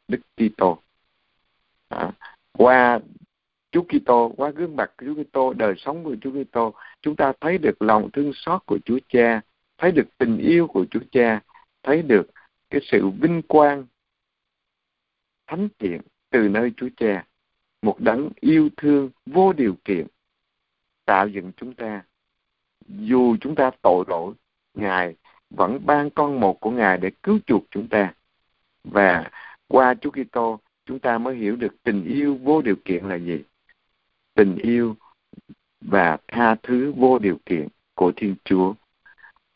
[0.08, 0.82] Đức Kitô.
[1.88, 2.12] À,
[2.52, 3.00] qua
[3.70, 7.58] Chúa Kitô, qua gương mặt Chúa Kitô, đời sống của Chúa Kitô, chúng ta thấy
[7.58, 9.40] được lòng thương xót của Chúa Cha,
[9.78, 11.40] thấy được tình yêu của Chúa Cha,
[11.82, 12.30] thấy được
[12.70, 13.86] cái sự vinh quang
[15.46, 16.00] thánh thiện
[16.30, 17.27] từ nơi Chúa Cha,
[17.82, 20.06] một đấng yêu thương vô điều kiện
[21.04, 22.02] tạo dựng chúng ta.
[22.88, 24.34] Dù chúng ta tội lỗi,
[24.74, 25.14] Ngài
[25.50, 28.14] vẫn ban con một của Ngài để cứu chuộc chúng ta.
[28.84, 29.30] Và
[29.68, 33.42] qua Chúa Kitô, chúng ta mới hiểu được tình yêu vô điều kiện là gì.
[34.34, 34.96] Tình yêu
[35.80, 38.74] và tha thứ vô điều kiện của Thiên Chúa.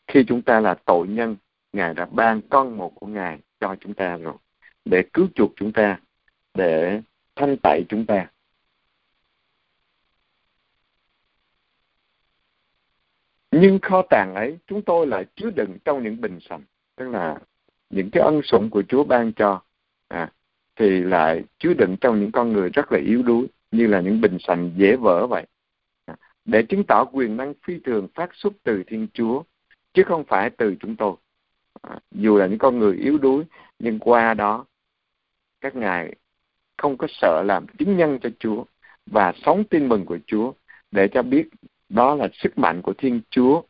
[0.07, 1.35] Khi chúng ta là tội nhân,
[1.73, 4.33] Ngài đã ban con một của Ngài cho chúng ta rồi,
[4.85, 5.99] để cứu chuộc chúng ta,
[6.53, 7.01] để
[7.35, 8.29] thanh tẩy chúng ta.
[13.51, 16.63] Nhưng kho tàng ấy chúng tôi lại chứa đựng trong những bình sành,
[16.95, 17.39] tức là
[17.89, 19.61] những cái ân sủng của Chúa ban cho,
[20.07, 20.31] à,
[20.75, 24.21] thì lại chứa đựng trong những con người rất là yếu đuối, như là những
[24.21, 25.45] bình sành dễ vỡ vậy
[26.05, 26.15] à,
[26.45, 29.43] để chứng tỏ quyền năng phi thường phát xuất từ Thiên Chúa,
[29.93, 31.15] chứ không phải từ chúng tôi.
[31.81, 33.43] À, dù là những con người yếu đuối,
[33.79, 34.65] nhưng qua đó
[35.61, 36.15] các ngài
[36.83, 38.63] không có sợ làm chứng nhân cho Chúa
[39.05, 40.53] và sống tin mừng của Chúa
[40.91, 41.47] để cho biết
[41.89, 43.61] đó là sức mạnh của Thiên Chúa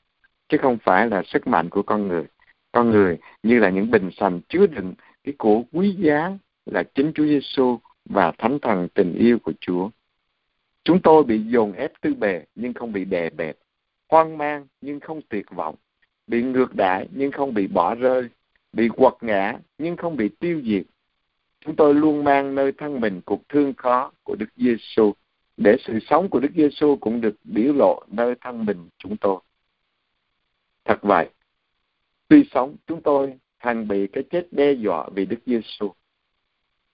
[0.50, 2.24] chứ không phải là sức mạnh của con người.
[2.72, 4.94] Con người như là những bình sành chứa đựng
[5.24, 9.90] cái của quý giá là chính Chúa Giêsu và Thánh Thần tình yêu của Chúa.
[10.84, 13.58] Chúng tôi bị dồn ép tư bề nhưng không bị đè bẹp,
[14.10, 15.76] hoang mang nhưng không tuyệt vọng,
[16.28, 18.30] bị ngược đãi nhưng không bị bỏ rơi,
[18.74, 20.84] bị quật ngã nhưng không bị tiêu diệt.
[21.66, 25.14] Chúng tôi luôn mang nơi thân mình cuộc thương khó của Đức Giêsu
[25.58, 29.42] để sự sống của Đức Giêsu cũng được biểu lộ nơi thân mình chúng tôi.
[30.86, 31.30] Thật vậy,
[32.28, 35.92] tuy sống chúng tôi hằng bị cái chết đe dọa vì Đức Giêsu.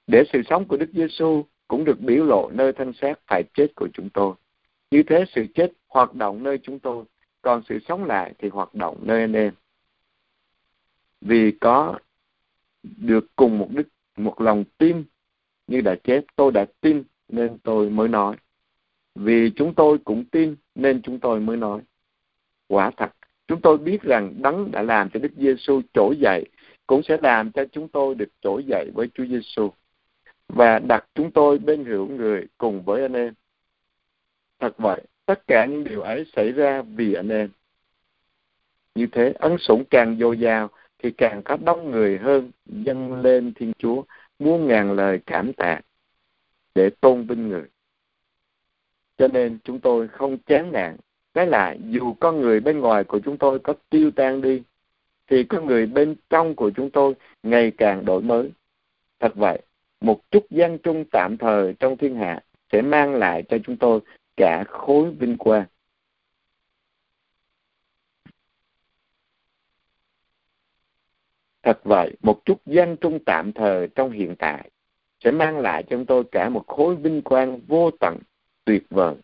[0.07, 3.67] Để sự sống của Đức Giêsu cũng được biểu lộ nơi thân xác phải chết
[3.75, 4.33] của chúng tôi.
[4.91, 7.05] Như thế sự chết hoạt động nơi chúng tôi,
[7.41, 9.53] còn sự sống lại thì hoạt động nơi anh em.
[11.21, 11.99] Vì có
[12.83, 13.87] được cùng một đức,
[14.19, 15.03] một lòng tin
[15.67, 18.35] như đã chết, tôi đã tin nên tôi mới nói.
[19.15, 21.81] Vì chúng tôi cũng tin nên chúng tôi mới nói.
[22.67, 23.11] Quả thật,
[23.47, 26.45] chúng tôi biết rằng Đấng đã làm cho Đức Giêsu trỗi dậy,
[26.87, 29.69] cũng sẽ làm cho chúng tôi được trỗi dậy với Chúa Giêsu
[30.49, 33.33] và đặt chúng tôi bên hữu người cùng với anh em.
[34.59, 37.49] thật vậy tất cả những điều ấy xảy ra vì anh em
[38.95, 40.69] như thế ấn sủng càng dồi dào
[41.03, 44.03] thì càng có đông người hơn dâng lên thiên chúa,
[44.39, 45.81] muôn ngàn lời cảm tạ
[46.75, 47.65] để tôn vinh người.
[49.17, 50.97] Cho nên chúng tôi không chán nản.
[51.33, 54.63] Cái là dù con người bên ngoài của chúng tôi có tiêu tan đi,
[55.27, 58.51] thì con người bên trong của chúng tôi ngày càng đổi mới.
[59.19, 59.61] Thật vậy,
[60.01, 62.39] một chút gian trung tạm thời trong thiên hạ
[62.71, 63.99] sẽ mang lại cho chúng tôi
[64.37, 65.65] cả khối vinh quang.
[71.63, 74.69] Thật vậy, một chút gian trung tạm thời trong hiện tại
[75.23, 78.17] sẽ mang lại cho chúng tôi cả một khối vinh quang vô tận,
[78.65, 79.15] tuyệt vời.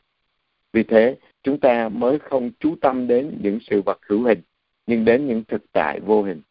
[0.73, 4.41] Vì thế, chúng ta mới không chú tâm đến những sự vật hữu hình,
[4.87, 6.41] nhưng đến những thực tại vô hình.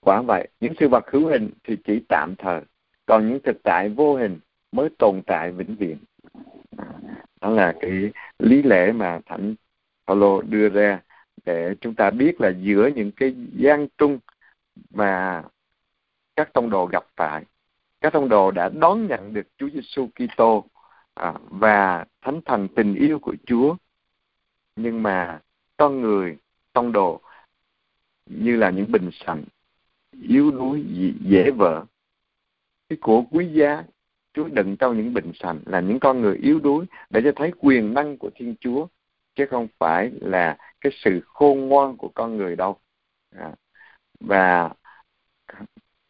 [0.00, 2.60] Quả vậy, những sự vật hữu hình thì chỉ tạm thời,
[3.06, 4.38] còn những thực tại vô hình
[4.72, 5.96] mới tồn tại vĩnh viễn.
[7.40, 9.54] Đó là cái lý lẽ mà Thánh
[10.06, 11.00] Paulo đưa ra
[11.44, 14.18] để chúng ta biết là giữa những cái gian trung
[14.90, 15.42] mà
[16.36, 17.44] các tông đồ gặp phải
[18.00, 20.64] các tông đồ đã đón nhận được Chúa Giêsu Kitô
[21.14, 23.76] à, và thánh thần tình yêu của Chúa.
[24.76, 25.40] Nhưng mà
[25.76, 26.36] con người
[26.72, 27.20] tông đồ
[28.26, 29.44] như là những bình sành
[30.22, 30.84] yếu đuối
[31.20, 31.84] dễ vỡ.
[32.88, 33.84] Cái của quý giá
[34.32, 37.52] Chúa đựng trong những bình sành là những con người yếu đuối để cho thấy
[37.58, 38.86] quyền năng của Thiên Chúa
[39.34, 42.78] chứ không phải là cái sự khôn ngoan của con người đâu
[43.36, 43.52] à,
[44.20, 44.70] và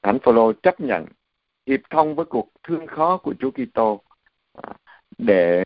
[0.02, 1.06] thánh Phaolô chấp nhận
[1.66, 4.02] hiệp thông với cuộc thương khó của Chúa Kitô
[4.62, 4.72] à,
[5.18, 5.64] để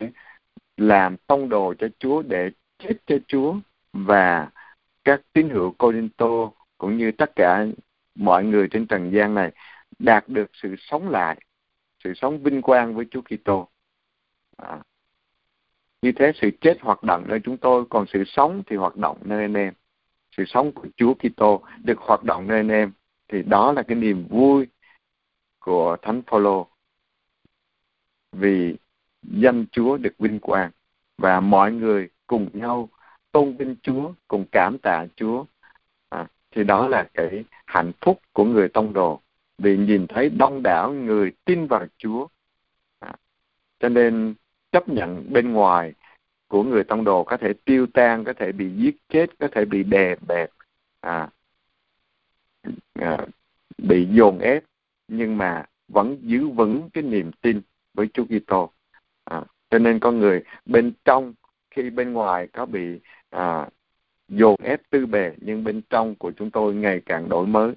[0.77, 3.55] làm tông đồ cho Chúa để chết cho Chúa
[3.93, 4.51] và
[5.05, 7.67] các tín hữu Corinto cũng như tất cả
[8.15, 9.53] mọi người trên trần gian này
[9.99, 11.41] đạt được sự sống lại,
[12.05, 13.69] sự sống vinh quang với Chúa Kitô.
[14.57, 14.83] À,
[16.05, 19.19] như thế sự chết hoạt động nơi chúng tôi, còn sự sống thì hoạt động
[19.25, 19.75] nơi anh em.
[20.37, 22.93] Sự sống của Chúa Kitô được hoạt động nơi anh em.
[23.29, 24.67] Thì đó là cái niềm vui
[25.59, 26.67] của Thánh Phaolô
[28.33, 28.77] vì
[29.23, 30.71] danh Chúa được vinh quang
[31.19, 32.89] và mọi người cùng nhau
[33.33, 35.45] tôn vinh Chúa, cùng cảm tạ Chúa.
[36.09, 39.21] À, thì đó là cái hạnh phúc của người tông đồ
[39.59, 42.27] vì nhìn thấy đông đảo người tin vào Chúa.
[42.99, 43.13] À,
[43.79, 44.35] cho nên
[44.75, 45.95] chấp nhận bên ngoài
[46.49, 49.65] của người tông đồ có thể tiêu tan, có thể bị giết chết, có thể
[49.65, 50.51] bị đè bẹp,
[51.01, 51.29] à,
[52.95, 53.19] à,
[53.79, 54.65] bị dồn ép,
[55.09, 57.61] nhưng mà vẫn giữ vững cái niềm tin
[57.95, 58.73] với Chúa Kitô.
[59.25, 61.35] À, cho nên con người bên trong
[61.71, 63.01] khi bên ngoài có bị
[63.31, 63.69] à,
[64.29, 67.73] dồn ép tư bề nhưng bên trong của chúng tôi ngày càng đổi mới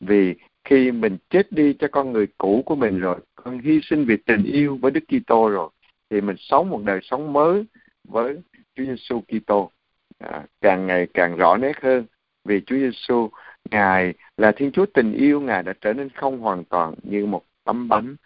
[0.00, 0.34] vì
[0.64, 4.16] khi mình chết đi cho con người cũ của mình rồi con hy sinh vì
[4.16, 5.70] tình yêu với Đức Kitô rồi
[6.10, 7.64] thì mình sống một đời sống mới
[8.04, 8.40] với
[8.74, 9.70] Chúa Giêsu Kitô.
[10.18, 12.06] À, càng ngày càng rõ nét hơn
[12.44, 13.30] vì Chúa Giêsu
[13.70, 17.44] ngài là Thiên Chúa tình yêu ngài đã trở nên không hoàn toàn như một
[17.64, 18.16] tấm bánh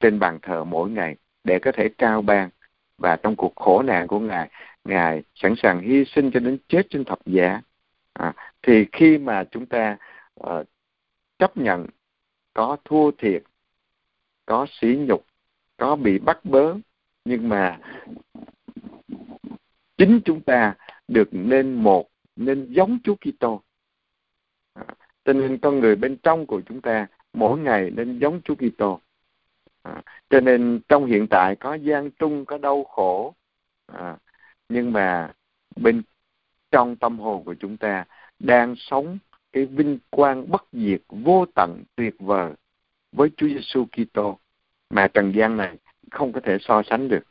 [0.00, 2.50] trên bàn thờ mỗi ngày để có thể trao ban.
[2.98, 4.50] Và trong cuộc khổ nạn của ngài
[4.84, 7.60] ngài sẵn sàng hy sinh cho đến chết trên thập giá.
[8.12, 9.96] À, thì khi mà chúng ta
[10.40, 10.66] uh,
[11.38, 11.86] chấp nhận
[12.54, 13.42] có thua thiệt
[14.46, 15.24] có sỉ nhục
[15.82, 16.74] có bị bắt bớ
[17.24, 17.78] nhưng mà
[19.96, 20.74] chính chúng ta
[21.08, 23.62] được nên một nên giống Chúa Kitô.
[24.74, 24.84] À,
[25.24, 29.00] cho nên con người bên trong của chúng ta mỗi ngày nên giống Chúa Kitô.
[29.82, 33.34] À, cho nên trong hiện tại có gian trung có đau khổ
[33.86, 34.16] à,
[34.68, 35.32] nhưng mà
[35.76, 36.02] bên
[36.70, 38.04] trong tâm hồn của chúng ta
[38.38, 39.18] đang sống
[39.52, 42.52] cái vinh quang bất diệt vô tận tuyệt vời
[43.12, 44.38] với Chúa Giêsu Kitô
[44.92, 45.76] mà trần gian này
[46.10, 47.22] không có thể so sánh được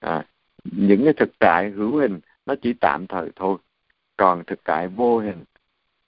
[0.00, 0.26] à,
[0.64, 3.58] những cái thực tại hữu hình nó chỉ tạm thời thôi
[4.16, 5.44] còn thực tại vô hình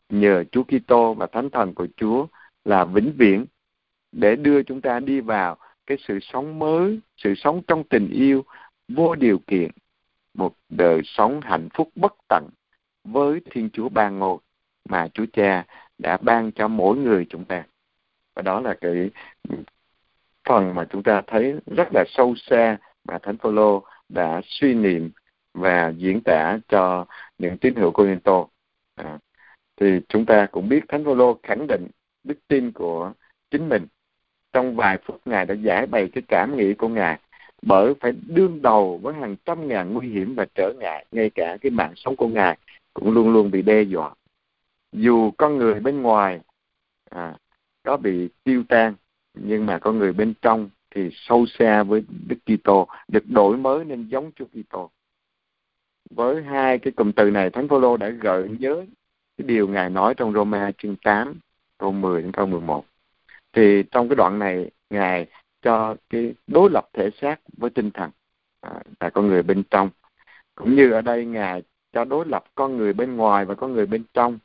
[0.09, 2.27] nhờ Chúa Kitô và Thánh Thần của Chúa
[2.65, 3.47] là vĩnh viễn
[4.13, 8.45] để đưa chúng ta đi vào cái sự sống mới, sự sống trong tình yêu
[8.89, 9.71] vô điều kiện,
[10.35, 12.49] một đời sống hạnh phúc bất tận
[13.05, 14.39] với Thiên Chúa ban ngôi
[14.89, 15.67] mà Chúa Cha
[15.99, 17.65] đã ban cho mỗi người chúng ta.
[18.35, 19.11] Và đó là cái
[20.49, 25.11] phần mà chúng ta thấy rất là sâu xa mà Thánh Phaolô đã suy niệm
[25.55, 27.07] và diễn tả cho
[27.39, 28.47] những tín hữu Corinto.
[28.95, 29.19] À,
[29.81, 31.89] thì chúng ta cũng biết Thánh Phaolô khẳng định
[32.25, 33.13] đức tin của
[33.51, 33.87] chính mình
[34.53, 37.19] trong vài phút ngài đã giải bày cái cảm nghĩ của ngài
[37.63, 41.57] bởi phải đương đầu với hàng trăm ngàn nguy hiểm và trở ngại ngay cả
[41.61, 42.59] cái mạng sống của ngài
[42.95, 44.15] cũng luôn luôn bị đe dọa
[44.93, 46.41] dù con người bên ngoài
[47.11, 47.37] à,
[47.83, 48.95] có bị tiêu tan
[49.35, 53.85] nhưng mà có người bên trong thì sâu xa với Đức Kitô được đổi mới
[53.85, 54.91] nên giống Chúa Kitô.
[56.11, 58.85] Với hai cái cụm từ này Thánh Phaolô đã gợi nhớ
[59.39, 61.41] cái điều ngài nói trong Roma chương 8
[61.79, 62.85] câu 10 đến câu 11
[63.55, 65.27] thì trong cái đoạn này ngài
[65.63, 68.11] cho cái đối lập thể xác với tinh thần
[68.61, 68.71] à,
[69.01, 69.91] là con người bên trong.
[70.55, 71.63] Cũng như ở đây ngài
[71.93, 74.39] cho đối lập con người bên ngoài và con người bên trong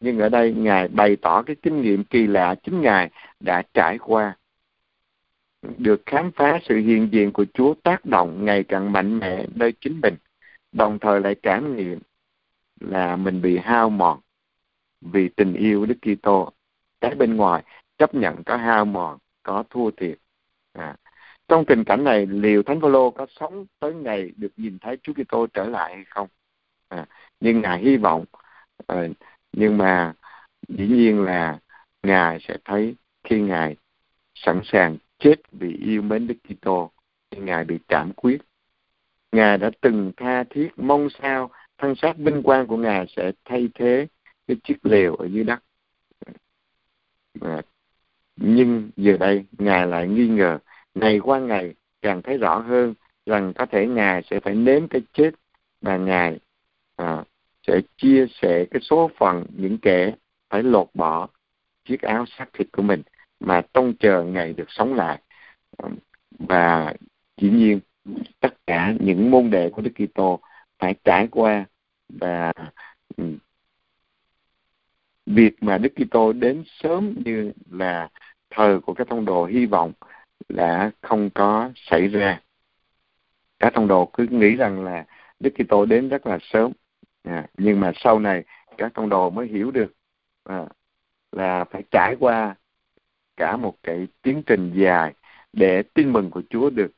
[0.00, 3.98] nhưng ở đây ngài bày tỏ cái kinh nghiệm kỳ lạ chính ngài đã trải
[3.98, 4.36] qua
[5.78, 9.72] được khám phá sự hiện diện của Chúa tác động ngày càng mạnh mẽ nơi
[9.80, 10.14] chính mình
[10.72, 11.98] đồng thời lại cảm nghiệm
[12.80, 14.20] là mình bị hao mòn
[15.00, 16.52] vì tình yêu Đức Kitô
[17.00, 17.62] cái bên ngoài
[17.98, 20.18] chấp nhận có hao mòn có thua thiệt
[20.72, 20.96] à.
[21.48, 25.12] trong tình cảnh này liệu thánh phaolô có sống tới ngày được nhìn thấy Chúa
[25.12, 26.28] Kitô trở lại hay không
[26.88, 27.06] à.
[27.40, 28.24] nhưng ngài hy vọng
[28.92, 29.16] uh,
[29.52, 30.14] nhưng mà
[30.68, 31.58] dĩ nhiên là
[32.02, 32.94] ngài sẽ thấy
[33.24, 33.76] khi ngài
[34.34, 36.90] sẵn sàng chết vì yêu mến Đức Kitô
[37.30, 38.38] thì ngài bị cảm quyết.
[39.32, 43.68] Ngài đã từng tha thiết mong sao thân xác vinh quang của ngài sẽ thay
[43.74, 44.06] thế
[44.46, 45.58] cái chiếc lều ở dưới đất.
[47.40, 47.62] À,
[48.36, 50.58] nhưng giờ đây ngài lại nghi ngờ
[50.94, 52.94] ngày qua ngày càng thấy rõ hơn
[53.26, 55.30] rằng có thể ngài sẽ phải nếm cái chết
[55.80, 56.38] mà ngài
[56.96, 57.24] à,
[57.70, 60.14] sẽ chia sẻ cái số phận những kẻ
[60.50, 61.28] phải lột bỏ
[61.84, 63.02] chiếc áo xác thịt của mình
[63.40, 65.22] mà trông chờ ngày được sống lại.
[66.38, 66.94] Và
[67.36, 67.80] dĩ nhiên,
[68.40, 70.40] tất cả những môn đệ của Đức Kitô
[70.78, 71.64] phải trải qua
[72.08, 72.52] và
[73.16, 73.24] ừ,
[75.26, 78.08] việc mà Đức Kitô đến sớm như là
[78.50, 79.92] thời của các thông đồ hy vọng
[80.48, 82.40] đã không có xảy ra.
[83.58, 85.04] Các thông đồ cứ nghĩ rằng là
[85.40, 86.72] Đức Kitô đến rất là sớm
[87.22, 88.44] à, nhưng mà sau này
[88.76, 89.92] các con đồ mới hiểu được
[90.44, 90.66] à,
[91.32, 92.54] là phải trải qua
[93.36, 95.14] cả một cái tiến trình dài
[95.52, 96.92] để tin mừng của Chúa được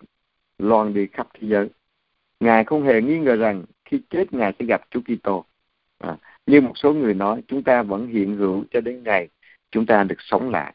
[0.59, 1.69] loan đi khắp thế giới.
[2.41, 5.45] Ngài không hề nghi ngờ rằng khi chết Ngài sẽ gặp Chúa Kitô.
[5.99, 6.17] À,
[6.47, 9.29] như một số người nói, chúng ta vẫn hiện hữu cho đến ngày
[9.71, 10.75] chúng ta được sống lại.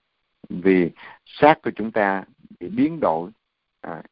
[0.50, 0.90] Vì
[1.26, 2.24] xác của chúng ta
[2.60, 3.32] bị biến đổi,
[3.82, 4.04] à,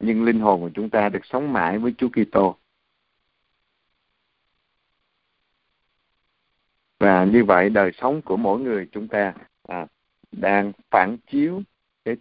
[0.00, 2.56] nhưng linh hồn của chúng ta được sống mãi với Chúa Kitô.
[7.00, 9.34] Và như vậy đời sống của mỗi người chúng ta
[9.68, 9.86] à,
[10.32, 11.62] đang phản chiếu
[12.04, 12.16] cái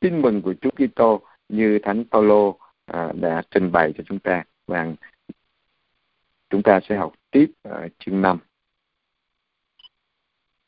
[0.00, 4.44] tin mừng của Chúa Kitô như Thánh Phaolô à, đã trình bày cho chúng ta.
[4.66, 4.92] Và
[6.50, 8.38] chúng ta sẽ học tiếp ở chương 5